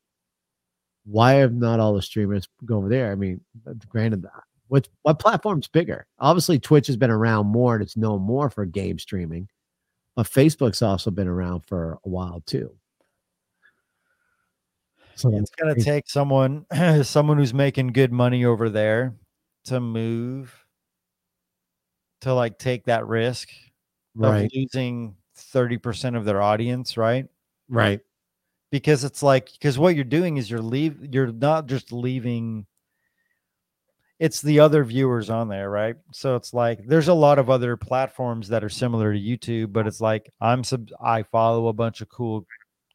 [1.06, 3.12] why have not all the streamers go over there?
[3.12, 3.42] I mean,
[3.90, 4.26] granted,
[4.68, 6.06] what what platform's bigger?
[6.20, 9.50] Obviously, Twitch has been around more and it's known more for game streaming,
[10.16, 12.76] but Facebook's also been around for a while too.
[15.16, 16.66] So It's gonna take someone
[17.04, 19.16] someone who's making good money over there
[19.66, 20.66] to move
[22.22, 23.50] to like take that risk
[24.16, 27.28] right, of losing 30% of their audience, right?
[27.70, 28.00] right,
[28.72, 32.66] Because it's like because what you're doing is you're leave you're not just leaving
[34.20, 35.96] it's the other viewers on there, right?
[36.12, 39.88] So it's like there's a lot of other platforms that are similar to YouTube, but
[39.88, 42.46] it's like I'm sub I follow a bunch of cool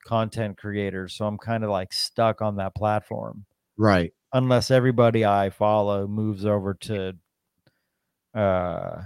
[0.04, 3.44] content creators, so I'm kind of like stuck on that platform
[3.76, 4.12] right.
[4.32, 7.14] unless everybody I follow moves over to
[8.34, 9.02] uh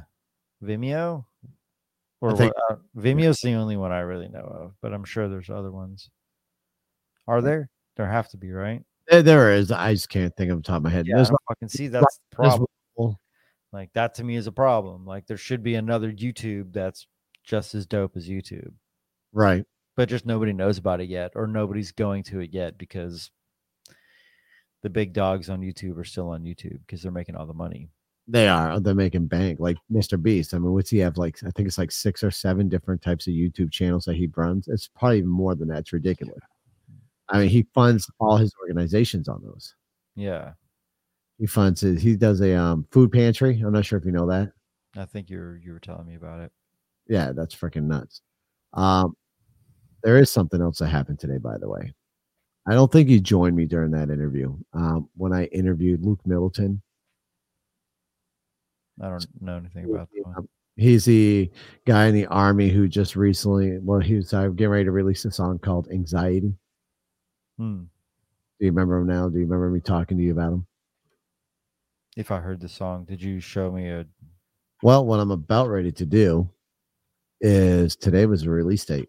[0.62, 1.24] Vimeo
[2.20, 5.50] or think- uh, Vimeo's the only one I really know of, but I'm sure there's
[5.50, 6.08] other ones.
[7.26, 7.68] Are there?
[7.96, 8.82] There have to be, right?
[9.20, 9.70] There, is.
[9.70, 11.06] I just can't think of the top of my head.
[11.06, 12.66] Yeah, There's I don't fucking see that's the problem.
[13.72, 15.04] Like that to me is a problem.
[15.04, 17.06] Like there should be another YouTube that's
[17.44, 18.72] just as dope as YouTube,
[19.32, 19.64] right.
[19.96, 23.30] but just nobody knows about it yet, or nobody's going to it yet because
[24.82, 27.88] the big dogs on YouTube are still on YouTube because they're making all the money.
[28.28, 28.78] They are.
[28.78, 30.20] They're making bank like Mr.
[30.20, 30.54] Beast.
[30.54, 31.16] I mean, what's he have?
[31.16, 34.30] Like, I think it's like six or seven different types of YouTube channels that he
[34.36, 34.68] runs.
[34.68, 35.78] It's probably even more than that.
[35.78, 36.38] It's ridiculous.
[37.28, 39.74] I mean, he funds all his organizations on those.
[40.14, 40.52] Yeah,
[41.38, 43.60] He funds his, he does a um, food pantry.
[43.64, 44.52] I'm not sure if you know that.
[44.96, 46.52] I think you're you were telling me about it.
[47.08, 48.20] Yeah, that's freaking nuts.
[48.74, 49.14] Um,
[50.02, 51.92] there is something else that happened today, by the way.
[52.66, 54.56] I don't think you joined me during that interview.
[54.72, 56.82] Um, when I interviewed Luke Middleton,
[59.00, 60.48] I don't know anything about that one.
[60.76, 61.50] He's the
[61.86, 65.24] guy in the army who just recently, well, he was uh, getting ready to release
[65.24, 66.54] a song called Anxiety.
[67.58, 67.84] Hmm.
[68.58, 69.28] Do you remember him now?
[69.28, 70.66] Do you remember me talking to you about him?
[72.16, 74.06] If I heard the song, did you show me a?
[74.82, 76.50] Well, what I'm about ready to do
[77.40, 79.08] is today was the release date.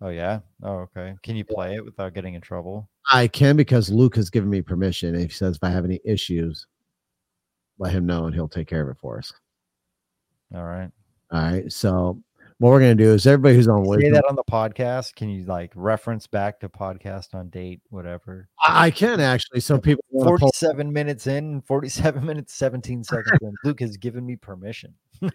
[0.00, 0.40] Oh yeah.
[0.62, 1.14] Oh okay.
[1.22, 2.88] Can you play it without getting in trouble?
[3.12, 5.14] I can because Luke has given me permission.
[5.14, 6.66] If he says if I have any issues,
[7.78, 9.32] let him know and he'll take care of it for us.
[10.54, 10.90] All right.
[11.30, 11.70] All right.
[11.70, 12.22] So
[12.60, 15.14] what we're gonna do is everybody who's on Say that on the podcast.
[15.14, 18.50] Can you like reference back to podcast on date, whatever?
[18.62, 19.60] I, I can actually.
[19.60, 23.54] So people wanna pull- 47 minutes in, 47 minutes, 17 seconds in.
[23.64, 24.92] Luke has given me permission.
[25.22, 25.30] All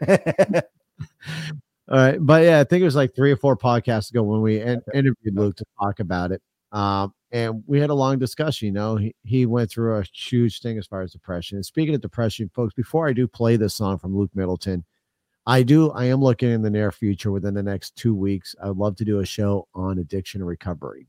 [1.89, 4.61] right, but yeah, I think it was like three or four podcasts ago when we
[4.61, 6.43] in- interviewed Luke to talk about it.
[6.71, 8.67] Um, and we had a long discussion.
[8.67, 11.57] You know, he he went through a huge thing as far as depression.
[11.57, 14.85] And speaking of depression, folks, before I do play this song from Luke Middleton,
[15.47, 18.55] I do I am looking in the near future within the next two weeks.
[18.61, 21.07] I would love to do a show on addiction and recovery.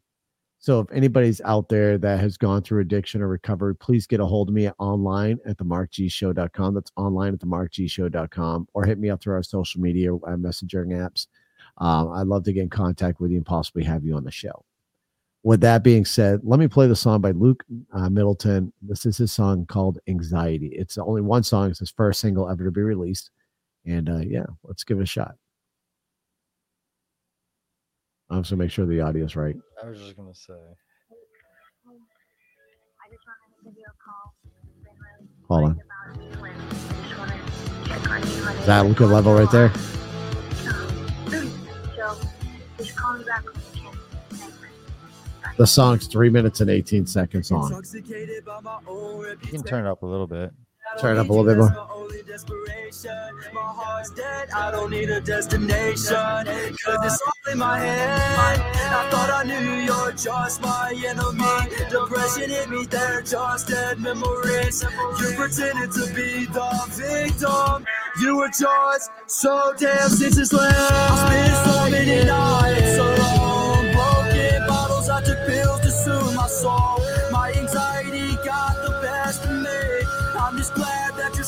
[0.59, 4.27] So if anybody's out there that has gone through addiction or recovery, please get a
[4.27, 6.75] hold of me online at the markgshow.com.
[6.75, 10.89] That's online at the markgshow.com or hit me up through our social media uh, messaging
[10.89, 11.29] apps.
[11.79, 14.31] Um, I'd love to get in contact with you and possibly have you on the
[14.31, 14.65] show.
[15.45, 18.73] With that being said, let me play the song by Luke uh, Middleton.
[18.83, 20.73] This is his song called Anxiety.
[20.73, 21.71] It's only one song.
[21.71, 23.31] It's his first single ever to be released.
[23.87, 25.37] And uh, yeah, let's give it a shot.
[28.29, 29.55] I'm just gonna make sure the audio's right.
[29.83, 30.53] I was just going to say.
[30.55, 30.57] I
[33.09, 34.35] just wanted to give you a call.
[34.83, 35.77] Been really Hold on.
[35.77, 36.61] worried about you and
[37.09, 37.39] just wanna
[37.87, 39.73] check on you and Is that a good level right there?
[41.95, 42.17] So
[42.79, 43.93] just call me back when you can.
[45.43, 45.57] Thanks.
[45.57, 47.71] The song's three minutes and 18 seconds long.
[47.95, 50.51] You can turn it up a little bit.
[50.99, 51.96] Turn it up a little bit more.
[52.07, 53.11] Desperation,
[53.53, 56.07] my heart's dead, I don't need a destination.
[56.15, 58.61] Cause it's all in my head.
[58.61, 61.89] I thought I knew you're just my enemy.
[61.91, 64.85] Depression hit me, they're just dead memories.
[65.21, 67.87] You pretended to be the victim.
[68.21, 70.53] You were just so damn senseless.
[70.53, 75.09] I spent so many nights alone, broken bottles.
[75.09, 77.01] I took pills to soothe my soul.
[77.33, 80.07] My anxiety got the best of me.
[80.39, 81.06] I'm just glad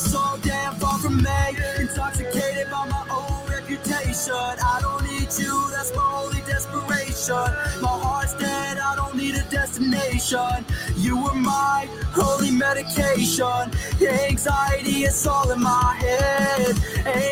[0.09, 1.41] so damn far from me.
[1.79, 4.33] Intoxicated by my own reputation.
[4.73, 7.49] I don't need you, that's my only desperation.
[7.85, 10.65] My heart's dead, I don't need a destination.
[10.97, 11.87] You were my
[12.19, 13.61] holy medication.
[14.01, 16.75] Anxiety is all in my head.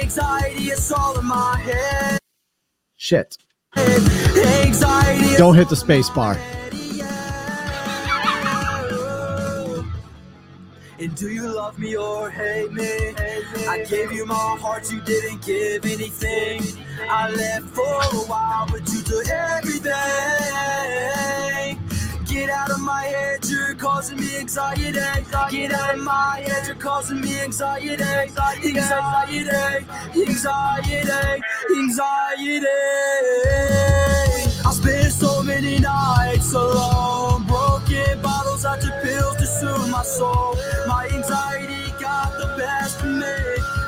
[0.01, 2.19] Anxiety is all in my head.
[2.95, 3.37] Shit.
[3.75, 6.37] Anxiety Don't hit the space bar.
[10.99, 13.13] And do you love me or hate me?
[13.67, 16.63] I gave you my heart, you didn't give anything.
[17.07, 19.93] I left for a while, but you took everything.
[22.25, 24.93] Get out of my head, you're causing me anxiety.
[25.51, 28.03] Get out of my head, you're causing me anxiety.
[28.03, 30.31] Anxiety, anxiety,
[31.77, 32.67] anxiety.
[34.65, 38.47] I spent so many nights alone, broken bottles.
[39.03, 39.36] Pills to soothe
[39.97, 40.55] my soul.
[40.85, 43.37] My anxiety got the best of me.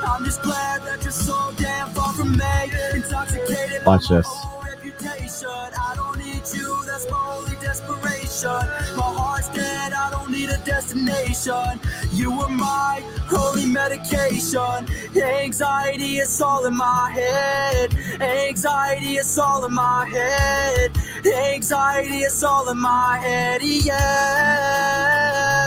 [0.09, 2.55] I'm just glad that you're so damn far from me.
[2.95, 4.27] Intoxicated Watch this.
[4.65, 5.49] reputation.
[5.87, 8.63] I don't need you, that's my only desperation.
[8.99, 11.79] My heart's dead, I don't need a destination.
[12.11, 14.79] You were my holy medication.
[15.15, 17.93] Anxiety is all in my head.
[18.19, 20.88] Anxiety is all in my head.
[21.25, 23.61] Anxiety is all in my head.
[23.61, 23.97] Yeah.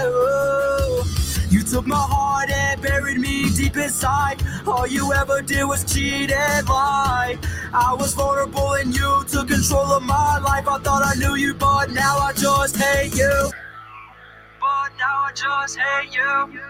[0.07, 1.03] Ooh.
[1.51, 4.43] You took my heart and buried me deep inside.
[4.67, 7.39] All you ever did was cheat and lie.
[7.75, 10.67] I was vulnerable and you took control of my life.
[10.67, 13.51] I thought I knew you, but now I just hate you.
[14.61, 16.61] But now I just hate you.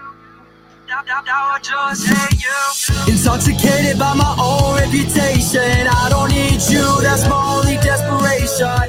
[0.89, 3.12] Now, now, now I just hate you.
[3.12, 5.87] Intoxicated by my own reputation.
[5.87, 8.88] I don't need you, that's my only desperation.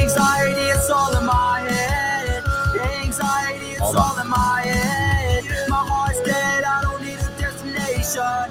[0.00, 2.44] Anxiety, it's all in my head.
[3.02, 5.44] Anxiety, it's all in my head.
[5.68, 8.44] My heart's dead, I don't need a destination.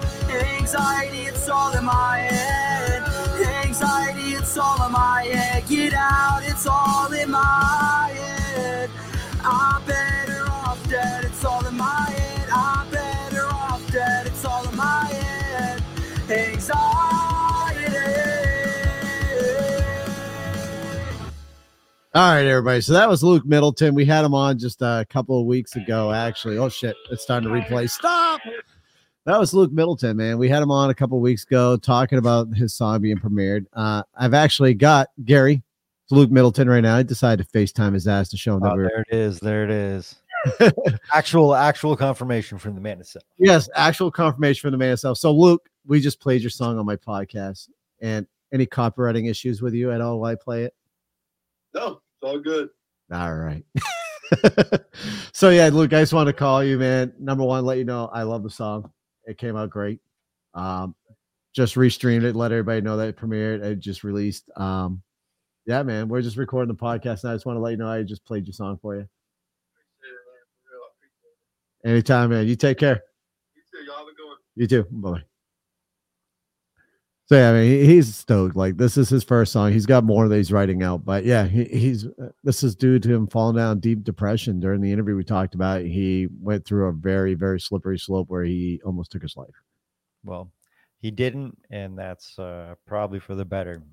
[0.60, 3.02] Anxiety, it's all in my head.
[3.66, 5.66] Anxiety, it's all in my head.
[5.70, 8.90] Get out, it's all in my head.
[9.44, 9.87] I'm
[22.18, 22.82] All right, everybody.
[22.82, 23.94] So that was Luke Middleton.
[23.94, 26.58] We had him on just a couple of weeks ago, actually.
[26.58, 27.88] Oh shit, it's time to replay.
[27.88, 28.42] Stop.
[29.26, 30.40] That was Luke Middleton, man.
[30.40, 33.68] We had him on a couple of weeks ago talking about his song being premiered.
[33.72, 35.62] Uh, I've actually got Gary,
[36.06, 36.98] it's Luke Middleton right now.
[36.98, 39.16] I decided to FaceTime his ass to show him that Oh, we were there it
[39.16, 39.40] is.
[39.40, 40.16] There it is.
[41.14, 43.26] actual actual confirmation from the man himself.
[43.38, 45.20] Yes, actual confirmation from the man himself.
[45.20, 47.70] So, Luke, we just played your song on my podcast.
[48.02, 50.74] And any copywriting issues with you at all while I play it?
[51.76, 52.70] No, it's all good.
[53.12, 53.64] All right.
[55.34, 57.14] so, yeah, Luke, I just want to call you, man.
[57.20, 58.92] Number one, let you know I love the song.
[59.26, 60.00] It came out great.
[60.54, 60.96] Um,
[61.54, 63.64] just restreamed it, let everybody know that it premiered.
[63.64, 64.50] It just released.
[64.58, 65.02] Um,
[65.66, 67.24] yeah, man, we're just recording the podcast.
[67.24, 69.02] And I just want to let you know I just played your song for you.
[69.02, 70.46] Appreciate it, man.
[70.64, 71.34] For real, I appreciate
[71.84, 71.90] it.
[71.90, 72.48] Anytime, man.
[72.48, 73.02] You take care.
[73.56, 73.86] You too.
[73.86, 74.38] Y'all have a good one.
[74.56, 74.88] You too.
[74.92, 75.37] Bye.
[77.28, 78.56] So yeah, I mean, he's stoked.
[78.56, 79.74] Like this is his first song.
[79.74, 83.00] He's got more that he's writing out, but yeah, he, he's uh, this is due
[83.00, 85.82] to him falling down deep depression during the interview we talked about.
[85.82, 89.50] He went through a very very slippery slope where he almost took his life.
[90.24, 90.50] Well,
[91.00, 93.84] he didn't, and that's uh, probably for the better.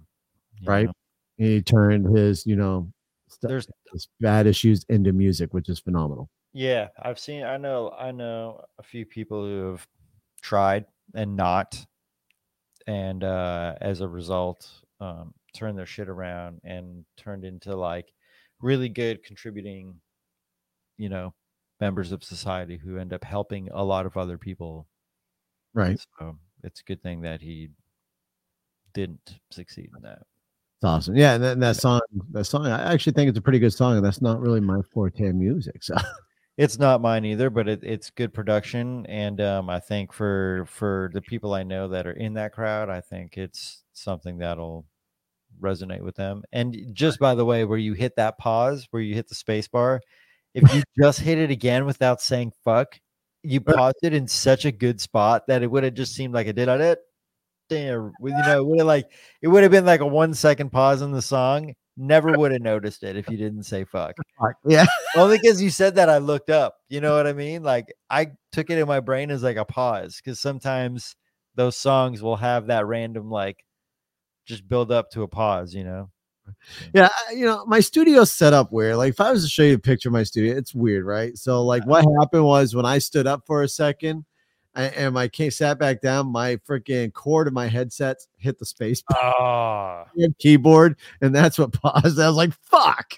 [0.64, 0.86] Right.
[0.86, 0.92] know?
[1.36, 2.92] He turned his you know
[3.28, 6.30] st- There's his bad issues into music, which is phenomenal.
[6.52, 7.42] Yeah, I've seen.
[7.42, 7.92] I know.
[7.98, 9.84] I know a few people who have
[10.40, 11.84] tried and not,
[12.86, 14.68] and uh, as a result,
[15.00, 18.12] um, turned their shit around and turned into like
[18.60, 19.94] really good contributing,
[20.98, 21.34] you know,
[21.80, 24.86] members of society who end up helping a lot of other people.
[25.74, 25.98] Right.
[26.18, 27.70] So it's a good thing that he
[28.94, 30.22] didn't succeed in that.
[30.78, 31.16] It's awesome.
[31.16, 32.00] Yeah, and then that song,
[32.32, 34.80] that song, I actually think it's a pretty good song, and that's not really my
[34.92, 35.82] forte music.
[35.82, 35.94] So
[36.56, 41.10] It's not mine either, but it, it's good production, and um, I think for for
[41.12, 44.86] the people I know that are in that crowd, I think it's something that'll
[45.60, 46.44] resonate with them.
[46.52, 49.68] And just by the way, where you hit that pause, where you hit the space
[49.68, 50.00] bar,
[50.54, 53.00] if you just hit it again without saying "fuck,"
[53.44, 56.46] you paused it in such a good spot that it would have just seemed like
[56.48, 57.00] it did on it.
[57.70, 59.10] Damn, you know, would have like
[59.42, 62.60] it would have been like a one second pause in the song, Never would have
[62.60, 64.14] noticed it if you didn't say fuck.
[64.66, 64.86] Yeah.
[65.16, 66.76] Only because you said that I looked up.
[66.88, 67.62] You know what I mean?
[67.62, 71.14] Like I took it in my brain as like a pause because sometimes
[71.54, 73.64] those songs will have that random like
[74.44, 76.10] just build up to a pause, you know?
[76.92, 78.96] Yeah, you know, my studio's set up weird.
[78.96, 81.36] Like, if I was to show you a picture of my studio, it's weird, right?
[81.38, 84.26] So, like, what happened was when I stood up for a second
[84.76, 88.66] a- and my case sat back down, my freaking cord of my headset hit the
[88.66, 90.04] space Oh
[90.38, 92.18] keyboard, and that's what paused.
[92.18, 93.12] I was like, "Fuck!"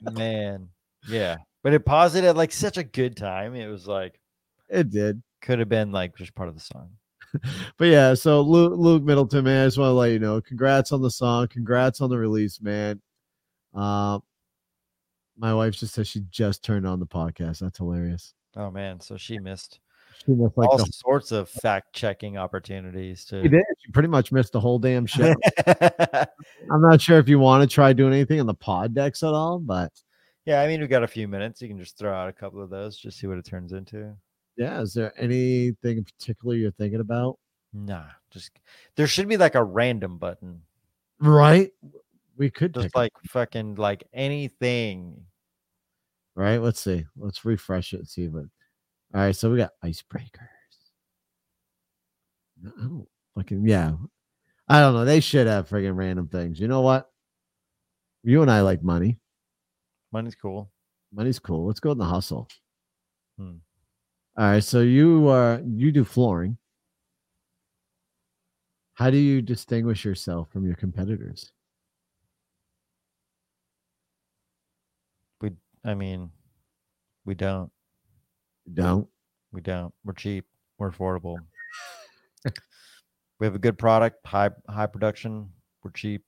[0.00, 0.68] man.
[1.08, 1.36] Yeah.
[1.62, 3.54] But it paused it at like such a good time.
[3.54, 4.20] It was like
[4.68, 5.22] It did.
[5.40, 6.90] could have been like just part of the song.
[7.76, 10.90] But yeah, so Luke, Luke Middleton, man, I just want to let you know, congrats
[10.92, 13.00] on the song, congrats on the release, man.
[13.74, 14.20] Uh,
[15.36, 17.58] my wife just said she just turned on the podcast.
[17.58, 18.32] That's hilarious.
[18.56, 19.00] Oh man.
[19.00, 19.80] So she missed She
[20.26, 23.62] missed like all the, sorts of fact checking opportunities to did.
[23.78, 25.34] She pretty much missed the whole damn show.
[25.66, 29.32] I'm not sure if you want to try doing anything on the pod decks at
[29.32, 29.92] all, but
[30.44, 31.60] yeah, I mean we got a few minutes.
[31.62, 34.14] You can just throw out a couple of those, just see what it turns into.
[34.56, 37.38] yeah, is there anything in particular you're thinking about?
[37.72, 38.50] Nah, just
[38.96, 40.62] there should be like a random button.
[41.20, 41.72] Right,
[42.36, 45.22] we could Just like fucking like anything.
[46.34, 46.58] right.
[46.58, 47.06] Let's see.
[47.16, 48.08] Let's refresh it.
[48.08, 48.44] See what.
[49.14, 50.48] All right, so we got icebreakers.
[52.62, 53.92] No, fucking yeah.
[54.68, 55.04] I don't know.
[55.04, 56.58] They should have friggin' random things.
[56.58, 57.10] You know what?
[58.24, 59.18] You and I like money.
[60.12, 60.70] Money's cool.
[61.12, 61.66] Money's cool.
[61.66, 62.48] Let's go in the hustle.
[63.38, 63.56] Hmm.
[64.36, 64.64] All right.
[64.64, 66.58] So you uh you do flooring.
[68.94, 71.52] How do you distinguish yourself from your competitors?
[75.40, 75.52] We
[75.84, 76.30] I mean,
[77.24, 77.70] we don't.
[78.72, 79.08] Don't.
[79.52, 79.92] We don't.
[80.04, 80.46] We're cheap.
[80.78, 81.36] We're affordable.
[83.38, 85.50] we have a good product, high high production.
[85.82, 86.22] We're cheap.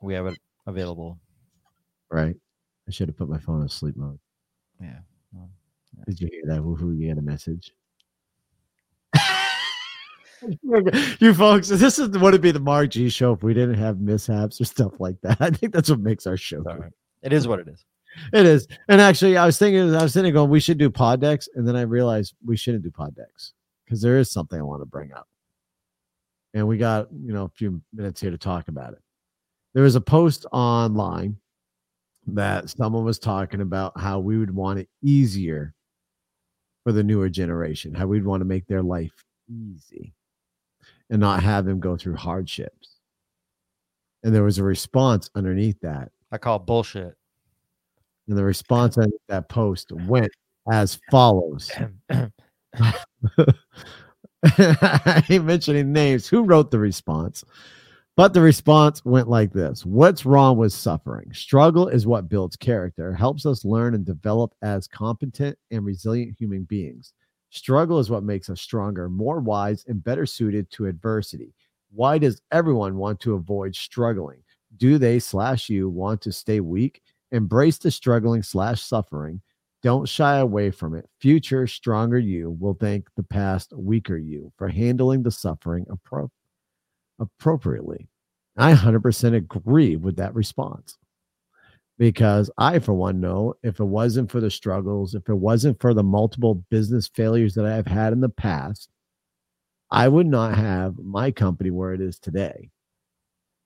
[0.00, 1.18] We have it available.
[2.10, 2.36] Right.
[2.86, 4.18] I should have put my phone on sleep mode.
[4.80, 5.00] Yeah.
[5.32, 5.50] well,
[6.06, 6.62] Did you hear that?
[6.62, 7.72] Woohoo, you get a message.
[11.20, 14.00] you folks, this is would it be the Mark G show if we didn't have
[14.00, 15.36] mishaps or stuff like that.
[15.40, 16.62] I think that's what makes our show.
[16.62, 16.92] right.
[17.22, 17.84] It is what it is.
[18.32, 18.66] It is.
[18.88, 21.48] And actually, I was thinking, I was sitting going, we should do pod decks.
[21.54, 23.52] And then I realized we shouldn't do pod decks
[23.84, 25.28] because there is something I want to bring up.
[26.54, 29.00] And we got, you know, a few minutes here to talk about it.
[29.74, 31.36] There was a post online
[32.26, 35.74] that someone was talking about how we would want it easier
[36.84, 39.12] for the newer generation, how we'd want to make their life
[39.48, 40.14] easy
[41.10, 42.96] and not have them go through hardships.
[44.22, 46.10] And there was a response underneath that.
[46.32, 47.14] I call bullshit.
[48.28, 50.30] And the response on that post went
[50.70, 51.70] as follows.
[52.10, 52.32] I
[55.30, 56.28] ain't mentioning names.
[56.28, 57.44] Who wrote the response?
[58.16, 61.32] But the response went like this What's wrong with suffering?
[61.32, 66.64] Struggle is what builds character, helps us learn and develop as competent and resilient human
[66.64, 67.14] beings.
[67.50, 71.54] Struggle is what makes us stronger, more wise, and better suited to adversity.
[71.90, 74.42] Why does everyone want to avoid struggling?
[74.76, 77.00] Do they slash you want to stay weak?
[77.32, 79.40] Embrace the struggling slash suffering.
[79.82, 81.08] Don't shy away from it.
[81.20, 86.30] Future stronger you will thank the past weaker you for handling the suffering appro-
[87.18, 88.08] appropriately.
[88.56, 90.96] I 100% agree with that response
[91.98, 95.94] because I, for one, know if it wasn't for the struggles, if it wasn't for
[95.94, 98.88] the multiple business failures that I've had in the past,
[99.90, 102.70] I would not have my company where it is today.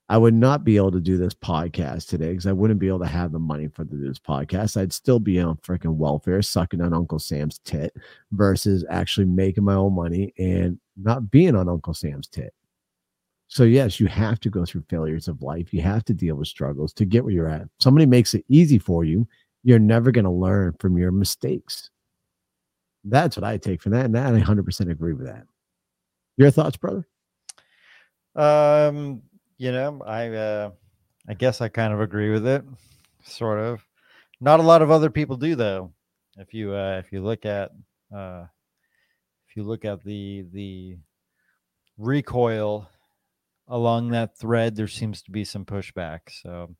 [0.09, 2.99] I would not be able to do this podcast today because I wouldn't be able
[3.01, 4.77] to have the money for the, this podcast.
[4.77, 7.97] I'd still be on freaking welfare, sucking on Uncle Sam's tit
[8.33, 12.53] versus actually making my own money and not being on Uncle Sam's tit.
[13.49, 15.73] So, yes, you have to go through failures of life.
[15.73, 17.69] You have to deal with struggles to get where you're at.
[17.81, 19.27] Somebody makes it easy for you,
[19.63, 21.91] you're never going to learn from your mistakes.
[23.05, 24.05] That's what I take from that.
[24.05, 25.45] And that I 100% agree with that.
[26.37, 27.07] Your thoughts, brother?
[28.35, 29.23] Um,
[29.59, 30.71] you know, I uh
[31.29, 32.65] I guess I kind of agree with it.
[33.25, 33.87] Sort of.
[34.41, 35.93] Not a lot of other people do though.
[36.37, 37.71] If you uh if you look at
[38.15, 38.47] uh
[39.49, 40.97] if you look at the the
[41.99, 42.89] recoil
[43.69, 46.21] along that thread, there seems to be some pushback.
[46.31, 46.75] So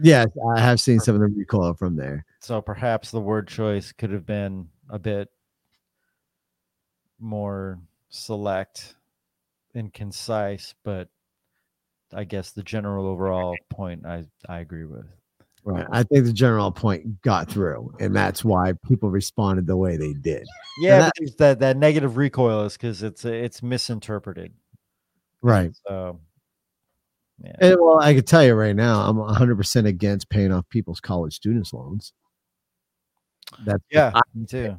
[0.00, 2.26] Yes, I have seen some of the recoil from there.
[2.40, 5.28] so perhaps the word choice could have been a bit
[7.20, 8.96] more select
[9.74, 11.08] and concise, but
[12.14, 15.06] I guess the general overall point I I agree with.
[15.66, 15.86] Right.
[15.90, 18.14] I think the general point got through, and mm-hmm.
[18.14, 20.46] that's why people responded the way they did.
[20.80, 24.52] Yeah, that- because that that negative recoil is because it's it's misinterpreted.
[25.42, 25.72] Right.
[25.86, 26.20] So
[27.42, 27.52] Yeah.
[27.60, 31.34] And, well, I can tell you right now, I'm 100% against paying off people's college
[31.34, 32.12] students loans.
[33.64, 34.76] That's yeah, I- me too.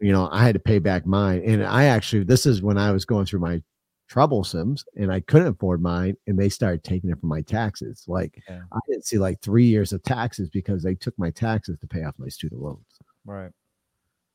[0.00, 1.42] you know, I had to pay back mine.
[1.44, 3.62] And I actually, this is when I was going through my
[4.10, 6.16] troublesomes and I couldn't afford mine.
[6.26, 8.04] And they started taking it from my taxes.
[8.06, 8.62] Like Yeah.
[8.72, 12.04] I didn't see like three years of taxes because they took my taxes to pay
[12.04, 12.86] off my student loans.
[13.24, 13.50] Right.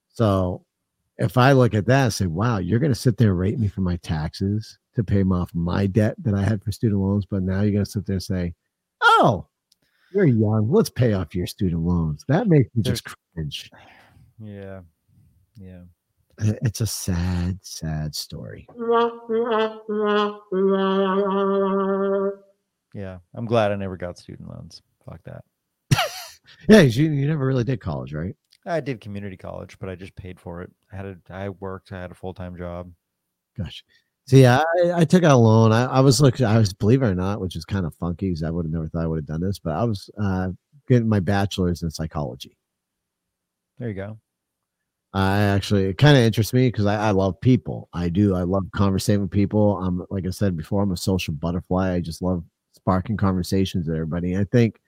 [0.10, 0.66] So
[1.18, 3.60] if I look at that and say, wow, you're going to sit there and rate
[3.60, 7.26] me for my taxes to pay off my debt that I had for student loans,
[7.26, 8.54] but now you're going to sit there and say,
[9.02, 9.48] oh,
[10.14, 10.70] you're young.
[10.70, 12.24] Let's pay off your student loans.
[12.28, 13.04] That makes me just
[13.34, 13.70] cringe.
[14.40, 14.82] Yeah.
[15.56, 15.84] Yeah.
[16.40, 18.68] It's a sad, sad story.
[22.96, 23.18] Yeah.
[23.34, 24.82] I'm glad I never got student loans.
[25.06, 25.44] Fuck that.
[26.70, 28.36] Yeah, you, you never really did college, right?
[28.66, 30.72] I did community college, but I just paid for it.
[30.92, 31.92] I had a, I worked.
[31.92, 32.92] I had a full time job.
[33.58, 33.84] Gosh.
[34.26, 34.64] See, I,
[34.94, 35.74] I took out a loan.
[35.74, 38.28] I, I was looking, I was, believe it or not, which is kind of funky
[38.28, 40.50] because I would have never thought I would have done this, but I was uh,
[40.88, 42.58] getting my bachelor's in psychology.
[43.80, 44.18] There you go.
[45.14, 47.88] I actually, it kind of interests me because I, I love people.
[47.94, 48.36] I do.
[48.36, 49.78] I love conversating with people.
[49.78, 51.94] I'm, like I said before, I'm a social butterfly.
[51.94, 52.44] I just love
[52.74, 54.36] sparking conversations with everybody.
[54.38, 54.80] I think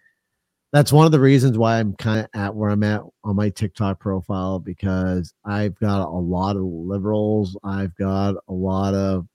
[0.74, 3.50] that's one of the reasons why I'm kind of at where I'm at on my
[3.50, 9.28] TikTok profile because I've got a lot of liberals, I've got a lot of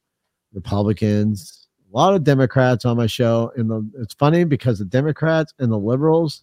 [0.52, 3.52] Republicans, a lot of Democrats on my show.
[3.56, 6.42] And the, it's funny because the Democrats and the liberals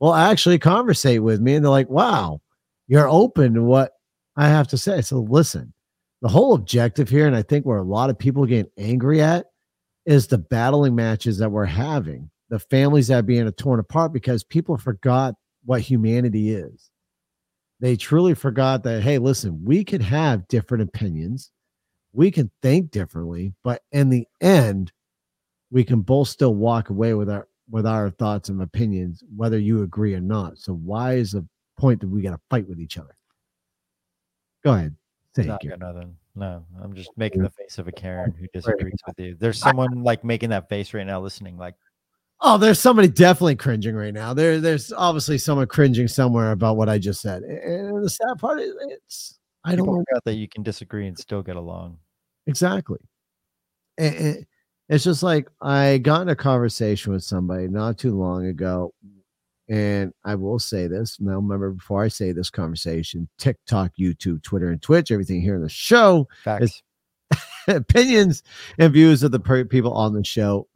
[0.00, 2.40] will actually conversate with me and they're like, wow,
[2.88, 3.92] you're open to what
[4.36, 5.00] I have to say.
[5.00, 5.72] So listen,
[6.22, 9.46] the whole objective here, and I think where a lot of people get angry at
[10.04, 14.44] is the battling matches that we're having, the families that are being torn apart because
[14.44, 15.34] people forgot
[15.64, 16.90] what humanity is.
[17.80, 21.50] They truly forgot that, hey, listen, we could have different opinions,
[22.12, 24.92] we can think differently, but in the end,
[25.70, 29.82] we can both still walk away with our with our thoughts and opinions, whether you
[29.82, 30.56] agree or not.
[30.56, 31.46] So why is the
[31.76, 33.16] point that we got to fight with each other?
[34.64, 34.94] Go ahead.
[35.34, 35.76] Say it, Not Gary.
[35.78, 36.16] nothing.
[36.34, 39.36] No, I'm just making the face of a Karen who disagrees with you.
[39.38, 41.56] There's someone like making that face right now, listening.
[41.56, 41.74] Like,
[42.42, 44.34] Oh, there's somebody definitely cringing right now.
[44.34, 47.42] There, there's obviously someone cringing somewhere about what I just said.
[47.42, 51.42] And the sad part is, it's I don't know that you can disagree and still
[51.42, 51.98] get along.
[52.46, 52.98] exactly.
[53.98, 54.46] And- and
[54.90, 58.92] it's just like I got in a conversation with somebody not too long ago,
[59.68, 61.36] and I will say this now.
[61.36, 65.68] Remember, before I say this conversation, TikTok, YouTube, Twitter, and Twitch, everything here in the
[65.68, 66.82] show Facts.
[67.68, 68.42] opinions
[68.78, 70.68] and views of the per- people on the show,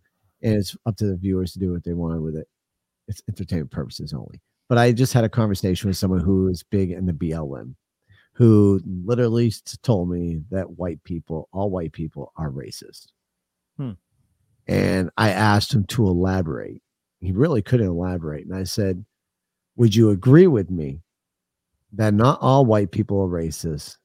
[0.42, 2.48] and it's up to the viewers to do what they want with it.
[3.06, 4.40] It's entertainment purposes only.
[4.68, 7.74] But I just had a conversation with someone who is big in the BLM,
[8.34, 13.08] who literally told me that white people, all white people, are racist.
[13.76, 13.92] Hmm.
[14.66, 16.82] And I asked him to elaborate.
[17.20, 18.46] He really couldn't elaborate.
[18.46, 19.04] And I said,
[19.76, 21.02] Would you agree with me
[21.92, 23.96] that not all white people are racist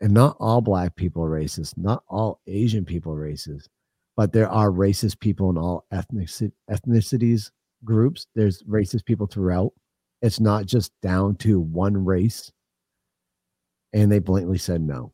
[0.00, 3.68] and not all black people are racist, not all Asian people are racist,
[4.16, 6.28] but there are racist people in all ethnic
[6.70, 7.50] ethnicities
[7.84, 8.26] groups.
[8.34, 9.72] There's racist people throughout.
[10.22, 12.50] It's not just down to one race.
[13.92, 15.12] And they blatantly said no.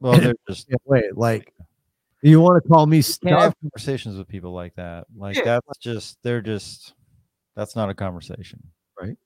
[0.00, 1.52] Well, they're just wait, like
[2.22, 3.40] you want to call me can't stuff?
[3.42, 5.06] have conversations with people like that.
[5.16, 5.60] Like Yeah.
[5.66, 6.94] that's just they're just
[7.56, 8.62] that's not a conversation.
[9.00, 9.16] Right?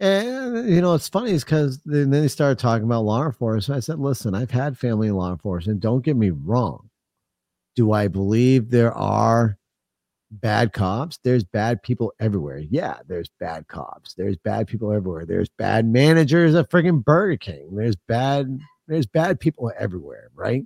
[0.00, 3.76] And you know, it's funny is because then they started talking about law enforcement.
[3.76, 5.80] I said, listen, I've had family in law enforcement.
[5.80, 6.88] Don't get me wrong.
[7.76, 9.56] Do I believe there are
[10.30, 11.18] bad cops?
[11.22, 12.58] There's bad people everywhere.
[12.58, 14.14] Yeah, there's bad cops.
[14.14, 15.26] There's bad people everywhere.
[15.26, 17.74] There's bad managers at friggin' Burger King.
[17.74, 18.58] There's bad,
[18.88, 20.64] there's bad people everywhere, right?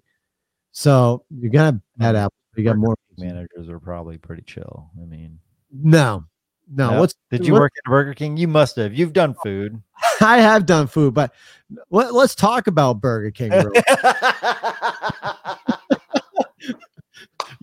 [0.72, 2.32] So you're gonna bad apples.
[2.56, 2.80] You got mm.
[2.80, 4.90] more Managers are probably pretty chill.
[5.00, 5.40] I mean,
[5.72, 6.24] No,
[6.72, 6.92] no.
[6.92, 7.00] no?
[7.00, 8.36] What's did you what- work at Burger King?
[8.36, 8.94] You must have.
[8.94, 9.82] You've done food.
[10.20, 11.32] I have done food, but
[11.90, 13.52] let, us talk about Burger King.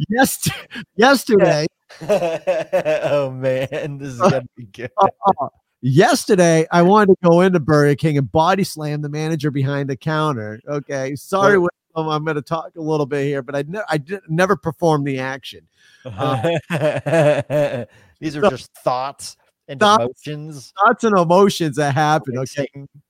[0.10, 0.50] yes,
[0.96, 1.68] yesterday,
[2.02, 4.92] oh man, this is gonna be good.
[5.02, 5.08] Uh,
[5.42, 5.48] uh,
[5.82, 9.98] yesterday, I wanted to go into Burger King and body slam the manager behind the
[9.98, 10.62] counter.
[10.68, 11.70] Okay, sorry, Wait.
[11.96, 14.56] William, I'm going to talk a little bit here, but I ne- I did, never
[14.56, 15.68] performed the action.
[16.06, 16.42] Uh,
[18.20, 19.38] These are So- just thoughts
[19.68, 20.04] and Thoughts.
[20.28, 20.74] emotions.
[20.84, 22.38] Thoughts and emotions that happen.
[22.38, 22.68] Okay.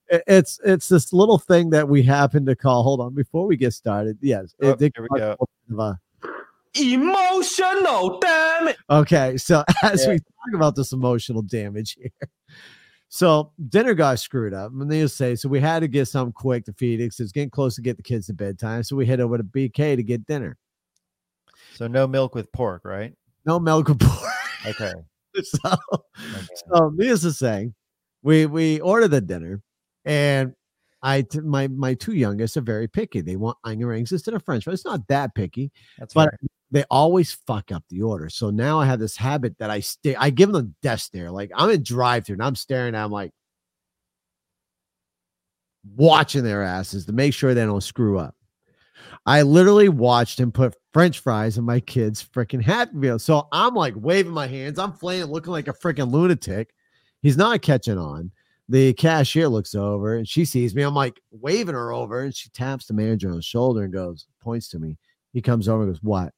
[0.10, 2.84] It- it's it's this little thing that we happen to call.
[2.84, 4.18] Hold on, before we get started.
[4.22, 5.36] Yes, Oh, it did here we go.
[5.40, 6.00] a of a-
[6.78, 8.76] Emotional, damage.
[8.90, 10.12] Okay, so as Yeah.
[10.14, 12.12] we talk about this emotional damage here,
[13.16, 14.74] so dinner got screwed up.
[14.74, 17.16] And they say so we had to get something quick to feed it.
[17.18, 19.96] it's getting close to get the kids to bedtime, so we head over to BK
[19.96, 20.58] to get dinner.
[21.76, 23.14] So no milk with pork, right?
[23.46, 24.32] No milk with pork.
[24.66, 24.92] Okay.
[25.44, 26.48] so, okay.
[26.68, 27.72] so needless to say,
[28.22, 29.62] we we ordered the dinner,
[30.04, 30.54] and
[31.02, 33.22] I t- my my two youngest are very picky.
[33.22, 34.74] They want onion rings instead of French fries.
[34.74, 36.40] It's not that picky, That's but fair.
[36.72, 38.30] They always fuck up the order.
[38.30, 40.16] So now I have this habit that I stay.
[40.16, 41.32] I give them a death stare.
[41.32, 43.04] Like I'm in drive through and I'm staring at.
[43.04, 43.32] them like
[45.96, 48.36] watching their asses to make sure they don't screw up.
[49.26, 53.20] I literally watched him put French fries in my kid's freaking Happy Meal.
[53.20, 54.80] So I'm like waving my hands.
[54.80, 56.74] I'm flailing, looking like a freaking lunatic.
[57.22, 58.32] He's not catching on.
[58.70, 60.82] The cashier looks over and she sees me.
[60.82, 64.26] I'm like waving her over, and she taps the manager on the shoulder and goes,
[64.42, 64.98] points to me.
[65.34, 66.34] He comes over and goes, What?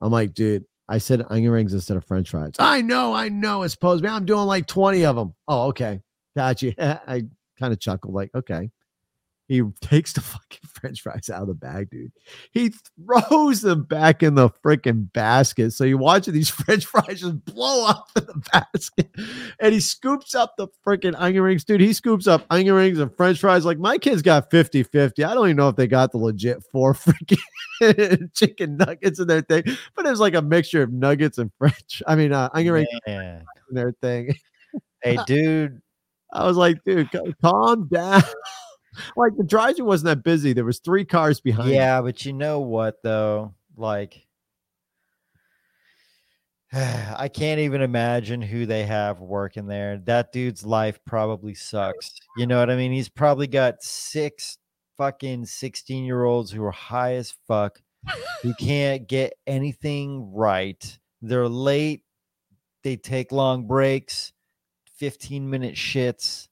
[0.00, 2.54] I'm like, dude, I said onion rings instead of French fries.
[2.58, 3.62] I know, I know.
[3.62, 4.08] It's supposed be.
[4.08, 5.34] I'm doing like 20 of them.
[5.46, 6.00] Oh, okay.
[6.36, 6.74] Got you.
[6.78, 7.24] I
[7.58, 8.70] kind of chuckled, like, okay.
[9.50, 12.12] He takes the fucking French fries out of the bag, dude.
[12.52, 12.72] He
[13.04, 15.72] throws them back in the freaking basket.
[15.72, 19.10] So you're watching these French fries just blow up in the basket.
[19.58, 21.80] And he scoops up the freaking onion rings, dude.
[21.80, 23.64] He scoops up onion rings and French fries.
[23.64, 25.24] Like my kids got 50 50.
[25.24, 29.42] I don't even know if they got the legit four freaking chicken nuggets in their
[29.42, 29.64] thing,
[29.96, 32.04] but it was like a mixture of nuggets and French.
[32.06, 34.32] I mean, uh, onion rings in their thing.
[35.02, 35.82] Hey, dude.
[36.32, 37.08] I was like, dude,
[37.42, 38.22] calm down.
[39.16, 40.52] Like the drive-thru wasn't that busy.
[40.52, 41.68] There was three cars behind.
[41.68, 41.74] me.
[41.74, 43.54] Yeah, but you know what though?
[43.76, 44.26] Like
[46.72, 49.98] I can't even imagine who they have working there.
[50.04, 52.12] That dude's life probably sucks.
[52.36, 52.92] You know what I mean?
[52.92, 54.58] He's probably got six
[54.96, 57.80] fucking 16 year olds who are high as fuck,
[58.42, 60.98] who can't get anything right.
[61.22, 62.02] They're late.
[62.82, 64.32] They take long breaks,
[64.96, 66.48] 15 minute shits.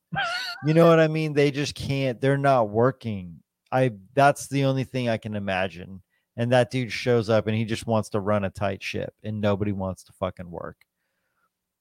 [0.64, 1.32] You know what I mean?
[1.32, 3.40] They just can't, they're not working.
[3.70, 6.02] I that's the only thing I can imagine.
[6.36, 9.40] And that dude shows up and he just wants to run a tight ship and
[9.40, 10.76] nobody wants to fucking work.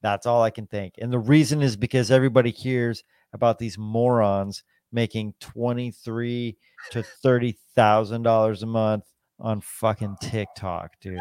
[0.01, 0.95] That's all I can think.
[0.99, 3.03] And the reason is because everybody hears
[3.33, 6.57] about these morons making twenty three
[6.91, 9.05] to thirty thousand dollars a month
[9.39, 11.19] on fucking TikTok, dude.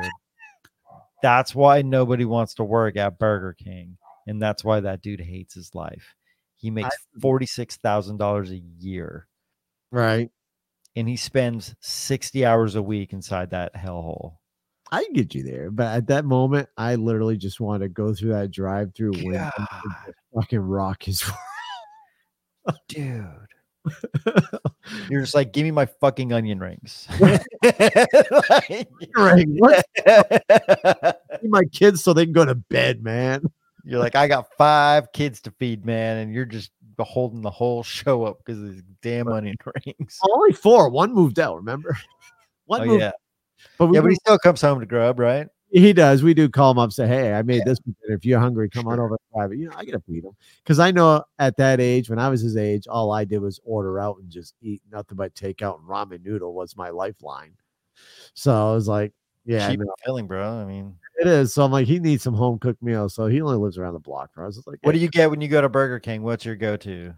[1.22, 5.54] That's why nobody wants to work at Burger King, and that's why that dude hates
[5.54, 6.14] his life.
[6.66, 9.28] He makes forty six thousand dollars a year,
[9.92, 10.30] Right.
[10.96, 14.38] and he spends sixty hours a week inside that hellhole.
[14.90, 15.70] I can get you there.
[15.70, 19.66] But at that moment, I literally just want to go through that drive-through window and
[19.70, 19.82] God.
[20.06, 21.22] just fucking rock his
[22.88, 23.26] dude.
[25.08, 27.06] You're just like, give me my fucking onion rings.
[29.16, 29.56] ring.
[29.58, 29.84] What?
[31.44, 33.44] my kids so they can go to bed, man.
[33.86, 37.82] You're like, I got five kids to feed, man, and you're just holding the whole
[37.84, 39.56] show up because of these damn onion
[39.86, 40.18] rings.
[40.28, 40.90] Only four.
[40.90, 41.96] One moved out, remember?
[42.66, 43.12] One Oh moved yeah,
[43.78, 45.46] But we yeah, but he still comes home to grub, right?
[45.70, 46.22] he does.
[46.24, 47.78] We do call him up, say, "Hey, I made this.
[48.08, 49.52] If you're hungry, come on over grab.
[49.52, 50.32] You know, I gotta feed him
[50.64, 53.60] because I know at that age, when I was his age, all I did was
[53.64, 57.52] order out and just eat nothing but takeout and ramen noodle was my lifeline.
[58.34, 59.12] So I was like,
[59.44, 60.44] "Yeah, Cheap no, filling, bro.
[60.44, 63.14] I mean, it is." So I'm like, he needs some home cooked meals.
[63.14, 64.30] So he only lives around the block.
[64.36, 66.22] I was just like, what do you get when you go to Burger King?
[66.22, 67.14] What's your go-to?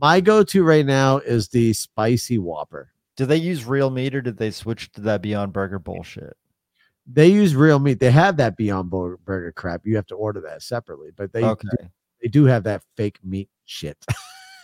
[0.00, 2.92] My go-to right now is the spicy Whopper.
[3.16, 6.36] Do they use real meat or did they switch to that Beyond Burger bullshit?
[7.10, 7.98] They use real meat.
[7.98, 9.80] They have that Beyond Burger crap.
[9.84, 11.88] You have to order that separately, but they Okay,
[12.22, 13.96] they do have that fake meat shit.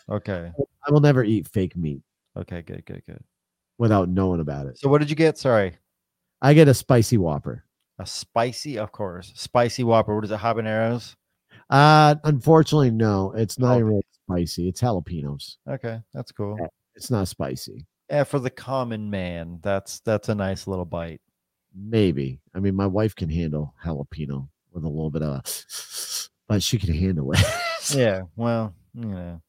[0.09, 0.53] okay,
[0.87, 2.03] I will never eat fake meat
[2.37, 3.23] okay, good, good, good.
[3.79, 4.79] without knowing about it.
[4.79, 5.39] So what did you get?
[5.39, 5.77] Sorry,
[6.43, 7.65] I get a spicy Whopper.
[7.99, 10.15] A spicy, of course, spicy Whopper.
[10.15, 10.39] What is it?
[10.41, 11.15] Habaneros.
[11.71, 13.81] Uh, unfortunately, no, it's not Oh.
[13.81, 14.69] really spicy.
[14.69, 15.57] It's jalapenos.
[15.69, 16.57] Okay, that's cool.
[16.63, 17.87] Eh, it's not spicy.
[18.11, 21.21] Yeah, for the common man, that's that's a nice little bite.
[21.75, 22.41] Maybe.
[22.55, 25.43] I mean, my wife can handle jalapeno with a little bit of,
[26.49, 27.41] but she can handle it.
[27.95, 29.43] Yeah, well, you know,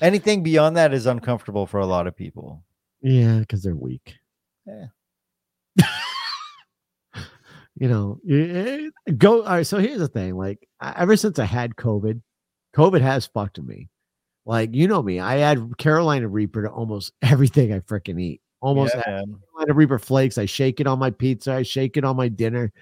[0.00, 2.64] anything beyond that is uncomfortable for a lot of people.
[3.02, 4.14] yeah, because they're weak.
[4.66, 4.86] Yeah.
[7.80, 9.42] You know, eh, go.
[9.42, 9.66] All right.
[9.66, 10.36] So here's the thing.
[10.36, 12.20] Like, ever since I had COVID,
[12.76, 13.88] COVID has fucked me.
[14.46, 18.40] Like, you know me, I add Carolina Reaper to almost everything I freaking eat.
[18.60, 19.02] Almost Yeah.
[19.02, 20.38] Carolina Reaper flakes.
[20.38, 21.52] I shake it on my pizza.
[21.54, 22.72] I shake it on my dinner.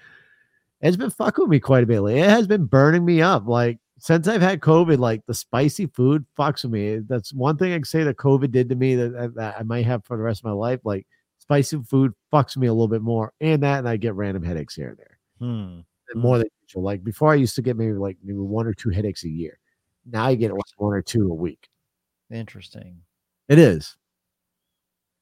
[0.81, 2.01] It's been fucking with me quite a bit.
[2.01, 2.21] lately.
[2.21, 3.47] It has been burning me up.
[3.47, 6.99] Like since I've had COVID, like the spicy food fucks with me.
[6.99, 9.63] That's one thing I can say that COVID did to me that, that- that I
[9.63, 10.79] might have for the rest of my life.
[10.83, 11.05] Like
[11.49, 14.75] spicy food fucks me a little bit more, and that, and I get random headaches
[14.75, 15.79] here and there, Hmm.
[16.13, 16.83] and more than usual.
[16.83, 19.57] Like before, I used to get maybe like maybe one or two headaches a year.
[20.05, 21.67] Now I get like one or two a week.
[22.31, 23.01] Interesting.
[23.47, 23.97] It is.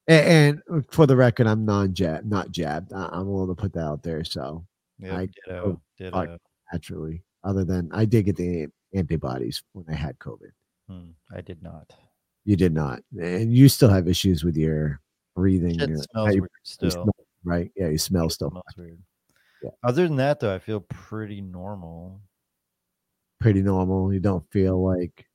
[0.09, 2.91] And, and for the record, I'm non-jab, not jabbed.
[2.93, 4.23] I, I'm willing to put that out there.
[4.25, 4.65] So
[4.99, 6.37] Yeah, I- ditto, ditto.
[6.73, 10.51] naturally, other than I did get the antibodies when I had COVID.
[10.89, 11.91] Hmm, I did not.
[12.45, 15.01] You did not, and you still have issues with your
[15.37, 15.77] breathing.
[15.79, 16.89] Shit smells you- weird still.
[16.91, 17.71] smell, right?
[17.75, 18.99] Yeah, you smell It still smells weird.
[19.63, 19.69] Yeah.
[19.83, 22.21] Other than that, though, I feel pretty normal.
[23.39, 24.11] pretty normal.
[24.11, 25.27] You don't feel like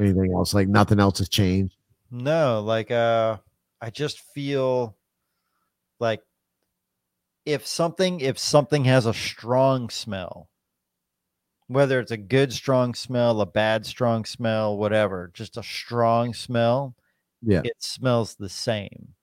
[0.00, 0.54] anything else.
[0.54, 1.76] Like nothing else has changed.
[2.10, 3.36] No, like uh
[3.80, 4.96] I just feel
[6.00, 6.22] like
[7.44, 10.48] if something if something has a strong smell,
[11.66, 16.96] whether it's a good strong smell, a bad strong smell, whatever, just a strong smell,
[17.44, 17.62] Yeah.
[17.64, 19.14] it smells the same.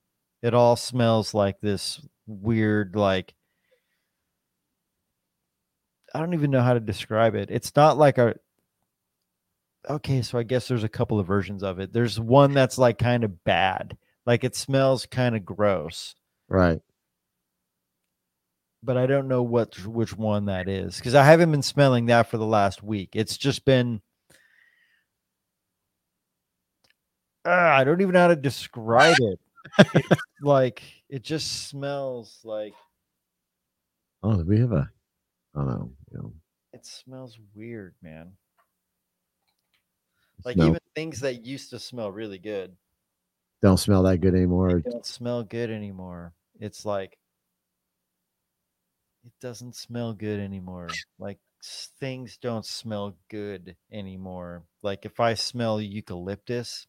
[0.42, 3.34] It all smells like this weird like
[6.14, 7.50] I don't even know how to describe it.
[7.50, 8.34] It's not like a
[9.88, 11.92] okay, so I guess there's a couple of versions of it.
[11.92, 13.96] There's one that's like kind of bad.
[14.26, 16.14] Like it smells kind of gross,
[16.48, 16.80] Right.
[18.82, 22.28] but I don't know what which one that is cuz I haven't been smelling that
[22.28, 23.10] for the last week.
[23.14, 24.00] It's just been
[27.44, 29.40] Ah, I don't even know how to describe it.
[29.94, 32.74] It's like it just smells like
[34.22, 34.90] Oh, we have a.
[35.54, 36.34] I don't know.
[36.70, 38.36] It smells weird, man.
[40.44, 42.76] Like smell- even things that used to smell really good
[43.62, 44.82] don't smell that good anymore.
[44.84, 46.34] they don't smell good anymore.
[46.60, 47.18] It's like
[49.24, 50.88] it doesn't smell good anymore.
[51.18, 54.64] Like things don't smell good anymore.
[54.82, 56.86] Like if I smell eucalyptus,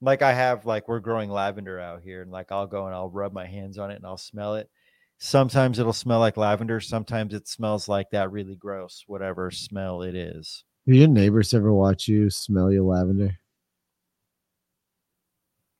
[0.00, 3.10] like I have like we're growing lavender out here and like I'll go and I'll
[3.10, 4.70] rub my hands on it and I'll smell it.
[5.18, 10.14] Sometimes it'll smell like lavender, sometimes it smells like that really gross whatever smell it
[10.14, 10.64] is.
[10.86, 13.36] Do your neighbors ever watch you smell your lavender?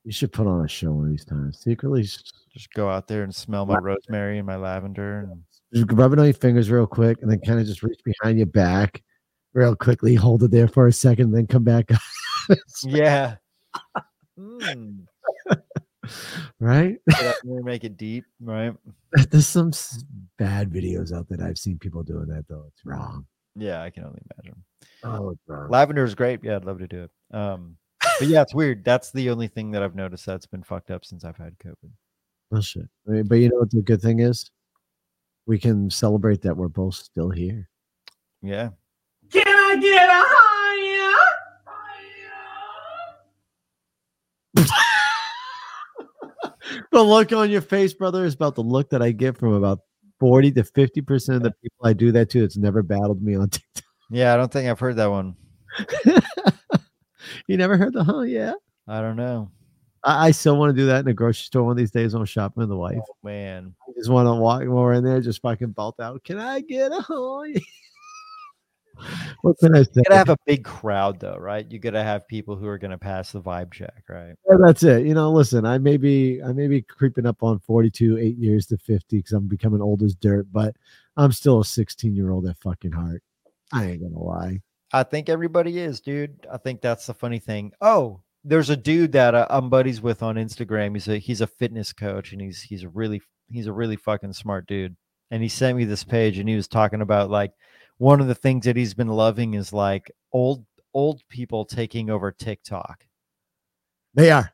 [0.03, 1.59] You should put on a show one of these times.
[1.59, 5.43] Secretly, Just go out there and smell my rosemary and my lavender and
[5.73, 8.37] just rub it on your fingers real quick, and then kind of just reach behind
[8.37, 9.03] your back,
[9.53, 10.15] real quickly.
[10.15, 11.89] Hold it there for a second, then come back.
[12.83, 13.35] yeah.
[14.39, 15.05] Mm.
[16.59, 16.97] right?
[17.09, 18.73] Get make it deep, right?
[19.31, 19.71] There's some
[20.37, 22.65] bad videos out that I've seen people doing that though.
[22.67, 23.25] It's wrong.
[23.55, 24.63] Yeah, I can only imagine.
[25.03, 25.69] Oh, it's wrong.
[25.69, 26.43] Lavender is great.
[26.43, 27.35] Yeah, I'd love to do it.
[27.35, 27.77] Um,
[28.19, 28.85] but yeah, it's weird.
[28.85, 31.91] That's the only thing that I've noticed that's been fucked up since I've had COVID.
[32.51, 32.87] Oh shit.
[33.07, 34.49] I mean, but you know what the good thing is?
[35.45, 37.69] We can celebrate that we're both still here.
[38.41, 38.69] Yeah.
[39.31, 40.46] Can I get a
[46.91, 49.79] the look on your face, brother, is about the look that I get from about
[50.19, 52.43] 40 to 50% of the people I do that to.
[52.43, 53.83] It's never battled me on TikTok.
[54.09, 55.35] Yeah, I don't think I've heard that one.
[57.47, 58.21] you never heard the huh?
[58.21, 58.53] Yeah.
[58.87, 59.51] I don't know.
[60.03, 62.13] I, I still want to do that in a grocery store one of these days
[62.13, 62.99] when I'm shopping with the wife.
[63.01, 63.75] Oh, man.
[63.87, 66.23] I just want to walk while we're in there, just fucking belt out.
[66.23, 67.43] Can I get a huh?
[69.41, 69.91] What can I say?
[69.95, 71.69] You gotta have a big crowd though, right?
[71.69, 74.35] You gotta have people who are gonna pass the vibe check, right?
[74.49, 75.05] Yeah, that's it.
[75.05, 78.65] You know, listen, I may be I may be creeping up on 42, eight years
[78.67, 80.75] to 50 because I'm becoming old as dirt, but
[81.15, 83.23] I'm still a 16 year old at fucking heart.
[83.73, 84.61] I ain't gonna lie.
[84.93, 86.47] I think everybody is, dude.
[86.51, 87.73] I think that's the funny thing.
[87.81, 90.93] Oh, there's a dude that uh, I'm buddies with on Instagram.
[90.93, 93.21] He's a he's a fitness coach, and he's he's a really
[93.51, 94.95] he's a really fucking smart dude.
[95.29, 97.51] And he sent me this page, and he was talking about like
[97.97, 102.31] one of the things that he's been loving is like old old people taking over
[102.31, 103.05] TikTok.
[104.13, 104.51] They are.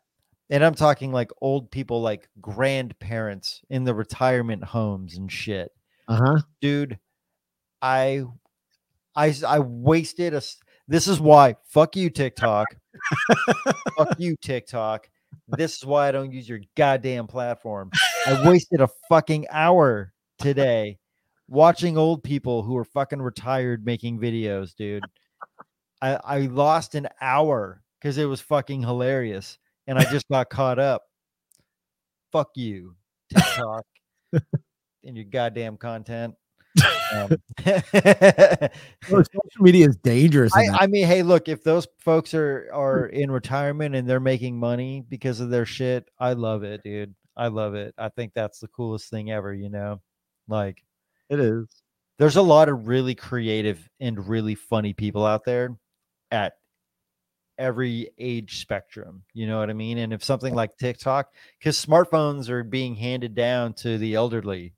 [0.50, 5.72] And I'm talking like old people, like grandparents in the retirement homes and shit
[6.08, 6.39] Uh-huh.
[6.62, 7.00] dude
[7.82, 10.41] I wasted a
[10.88, 12.68] this is why fuck you tiktok
[13.98, 15.08] fuck you tiktok
[15.50, 17.89] this is why i don't use your goddamn platform
[18.28, 20.98] i wasted a fucking hour today
[21.48, 25.04] watching old people who are fucking retired making videos dude
[26.02, 30.80] i i lost an hour because it was fucking hilarious and i just got caught
[30.80, 31.04] up
[32.32, 32.96] fuck you
[33.30, 33.86] tiktok
[35.04, 36.36] and your goddamn content
[37.14, 37.30] um,
[39.08, 39.30] social
[39.60, 40.56] media is dangerous.
[40.56, 40.68] I.
[40.72, 45.04] I mean, hey, look, if those folks are are in retirement and they're making money
[45.08, 47.14] because of their shit, I love it, dude.
[47.36, 47.94] I love it.
[47.98, 50.02] I think that's the coolest thing ever, you know?
[50.48, 50.84] Like
[51.34, 51.68] it is.
[52.20, 55.76] there's a lot of really creative and really funny people out there
[56.32, 56.54] at
[57.58, 59.24] every age spectrum.
[59.34, 59.98] You know what I mean?
[59.98, 64.74] And if something like TikTok, because smartphones are being handed down to the elderly,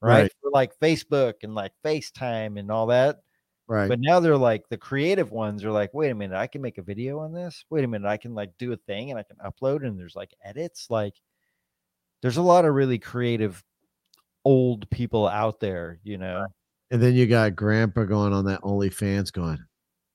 [0.00, 0.22] right?
[0.22, 0.32] Right.
[0.42, 3.20] For like Facebook and like FaceTime and all that.
[3.68, 3.88] Right.
[3.88, 6.78] But now they're like the creative ones are like, wait a minute, I can make
[6.78, 7.64] a video on this.
[7.70, 10.16] Wait a minute, I can like do a thing and I can upload and there's
[10.16, 10.88] like edits.
[10.90, 11.14] Like
[12.22, 13.62] there's a lot of really creative
[14.44, 16.46] old people out there, you know.
[16.90, 19.58] and then you got grandpa going on that OnlyFans going,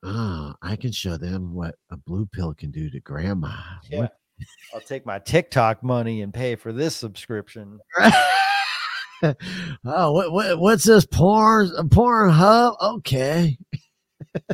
[0.03, 3.55] oh, I can show them what a blue pill can do to grandma.
[3.89, 4.07] Yeah.
[4.73, 7.79] I'll take my TikTok money and pay for this subscription.
[9.85, 12.75] Oh, what, what what's this porn porn hub?
[12.81, 13.57] Okay.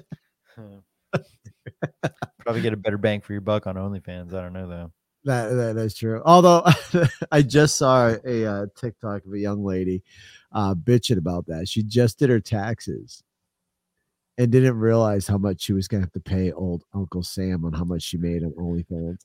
[2.39, 4.33] Probably get a better bang for your buck on OnlyFans.
[4.33, 4.91] I don't know though.
[5.23, 6.21] That that is true.
[6.25, 6.65] Although
[7.31, 10.03] I just saw a uh, TikTok of a young lady
[10.51, 11.67] uh, bitching about that.
[11.67, 13.23] She just did her taxes
[14.37, 17.73] and didn't realize how much she was gonna have to pay old Uncle Sam on
[17.73, 19.19] how much she made on OnlyFans.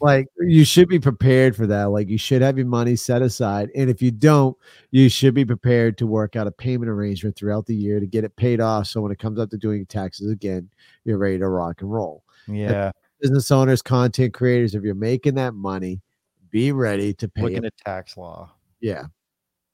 [0.00, 1.84] Like you should be prepared for that.
[1.84, 4.56] Like you should have your money set aside, and if you don't,
[4.90, 8.24] you should be prepared to work out a payment arrangement throughout the year to get
[8.24, 8.88] it paid off.
[8.88, 10.68] So when it comes up to doing taxes again,
[11.04, 12.90] you're ready to rock and roll Yeah.
[13.24, 16.02] Business owners, content creators, if you're making that money,
[16.50, 17.40] be ready to pay.
[17.40, 17.68] Looking it.
[17.68, 18.52] at tax law.
[18.80, 19.04] yeah,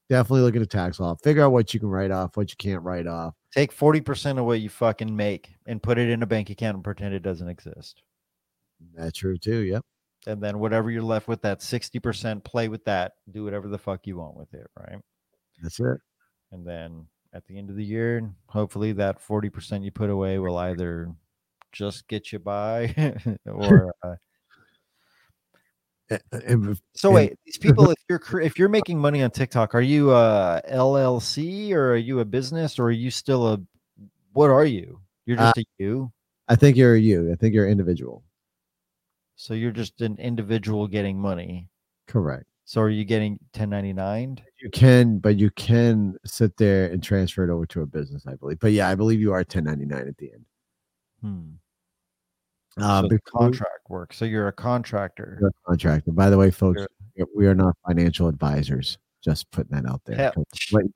[0.09, 1.15] definitely looking at tax law.
[1.21, 3.33] Figure out what you can write off, what you can't write off.
[3.53, 6.83] Take 40% of what you fucking make and put it in a bank account and
[6.83, 8.01] pretend it doesn't exist.
[8.95, 9.59] That's true too.
[9.59, 9.83] Yep.
[10.27, 13.13] And then whatever you're left with, that 60%, play with that.
[13.31, 14.67] Do whatever the fuck you want with it.
[14.79, 14.99] Right.
[15.61, 15.97] That's it.
[16.53, 20.57] And then at the end of the year, hopefully that 40% you put away will
[20.57, 21.13] either
[21.71, 22.93] just get you by
[23.45, 24.15] or uh,
[26.31, 29.81] and if- so wait these people if you're if you're making money on tiktok are
[29.81, 33.61] you a llc or are you a business or are you still a
[34.33, 36.11] what are you you're Uh, just a you
[36.49, 37.31] I think you're a you.
[37.31, 38.25] I think you're an individual.
[39.37, 41.69] so you're just an individual getting money
[42.07, 42.45] Correct.
[42.65, 47.49] so are you getting 1099 You can, but you can sit there and transfer it
[47.53, 48.59] over to a business, I believe.
[48.59, 50.45] But yeah, I believe you are 1099 at the end.
[51.21, 51.51] hmm.
[52.79, 56.11] Uh, so the contract work so you're a contractor you're a contractor.
[56.11, 58.97] By the way, folks, You're- we are not financial advisors.
[59.21, 60.15] Just putting that out there.
[60.15, 60.45] Hell,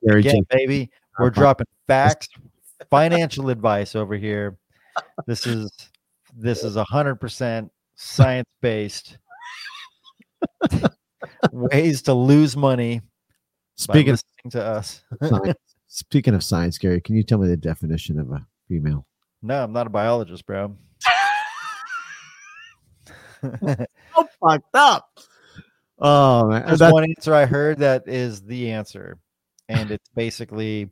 [0.04, 2.28] Gary Again, baby, we're dropping facts,
[2.90, 4.58] financial advice over here.
[5.28, 5.72] This is
[6.36, 9.18] this is a hundred percent science based
[11.52, 13.02] ways to lose money.
[13.76, 15.58] Speaking of to us, science,
[15.88, 19.06] speaking of science, Gary, can you tell me the definition of a female?
[19.42, 20.76] no, I'm not a biologist, bro.
[24.16, 25.20] Oh, fucked up.
[26.00, 29.18] Oh man, There's That's- one answer I heard that is the answer,
[29.70, 30.90] and it's basically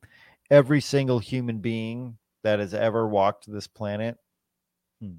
[0.52, 4.18] every single human being that has ever walked this planet.
[5.02, 5.16] hmm.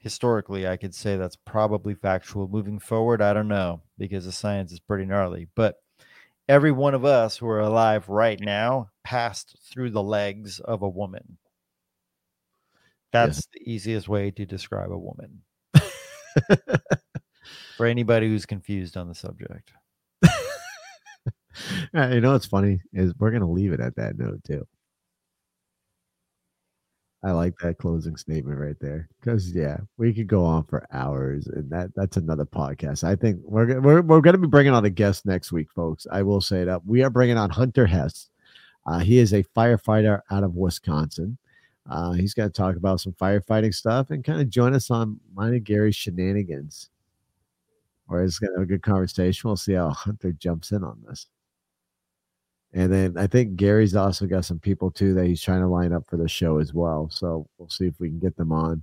[0.00, 2.46] Historically, I could say that's probably factual.
[2.48, 5.48] Moving forward, I don't know because the science is pretty gnarly.
[5.54, 5.82] But
[6.48, 10.88] every one of us who are alive right now passed through the legs of a
[10.88, 11.38] woman.
[13.12, 15.42] That's the easiest way to describe a woman
[17.76, 19.72] for anybody who's confused on the subject.
[21.92, 24.66] Yeah, you know what's funny is we're gonna leave it at that note too.
[27.24, 31.48] I like that closing statement right there because yeah, we could go on for hours,
[31.48, 33.02] and that that's another podcast.
[33.02, 36.06] I think we're we're we're gonna be bringing on a guest next week, folks.
[36.12, 38.28] I will say that we are bringing on Hunter Hess.
[38.86, 41.38] Uh, he is a firefighter out of Wisconsin.
[41.88, 45.18] Uh, he's going to talk about some firefighting stuff and kind of join us on
[45.34, 46.90] mine and Gary's shenanigans.
[48.08, 49.48] Or it's going to have a good conversation.
[49.48, 51.26] We'll see how Hunter jumps in on this.
[52.74, 55.92] And then I think Gary's also got some people too that he's trying to line
[55.92, 57.08] up for the show as well.
[57.10, 58.82] So we'll see if we can get them on.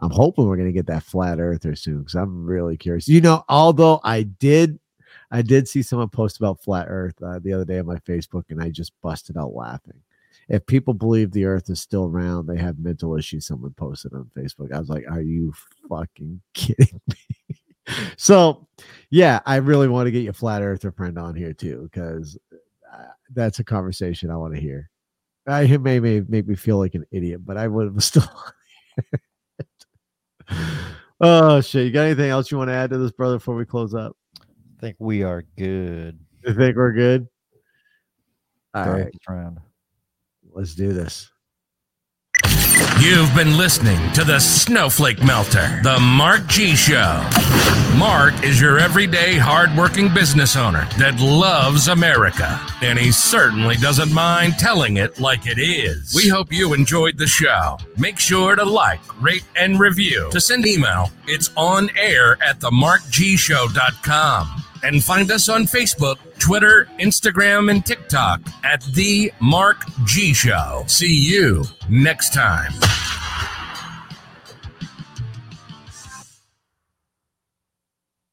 [0.00, 3.08] I'm hoping we're going to get that flat earther soon because I'm really curious.
[3.08, 4.78] You know, although I did,
[5.30, 8.44] I did see someone post about flat Earth uh, the other day on my Facebook,
[8.48, 10.00] and I just busted out laughing.
[10.48, 13.46] If people believe the Earth is still round, they have mental issues.
[13.46, 14.72] Someone posted on Facebook.
[14.72, 15.52] I was like, "Are you
[15.88, 17.56] fucking kidding me?"
[18.16, 18.66] so,
[19.10, 22.38] yeah, I really want to get your flat Earther friend on here too because
[22.92, 23.04] uh,
[23.34, 24.90] that's a conversation I want to hear.
[25.46, 28.30] I it may may make me feel like an idiot, but I would have still.
[31.20, 31.86] oh shit!
[31.86, 33.36] You got anything else you want to add to this, brother?
[33.36, 36.18] Before we close up, I think we are good.
[36.46, 37.28] you think we're good?
[38.74, 39.58] All Third right, round.
[40.58, 41.30] Let's do this.
[43.00, 47.24] You've been listening to the Snowflake Melter, the Mark G Show.
[47.96, 54.54] Mark is your everyday hardworking business owner that loves America, and he certainly doesn't mind
[54.58, 56.12] telling it like it is.
[56.12, 57.78] We hope you enjoyed the show.
[57.96, 60.28] Make sure to like, rate, and review.
[60.32, 64.64] To send email, it's on air at themarkgshow.com.
[64.82, 70.84] And find us on Facebook, Twitter, Instagram, and TikTok at The Mark G Show.
[70.86, 72.72] See you next time.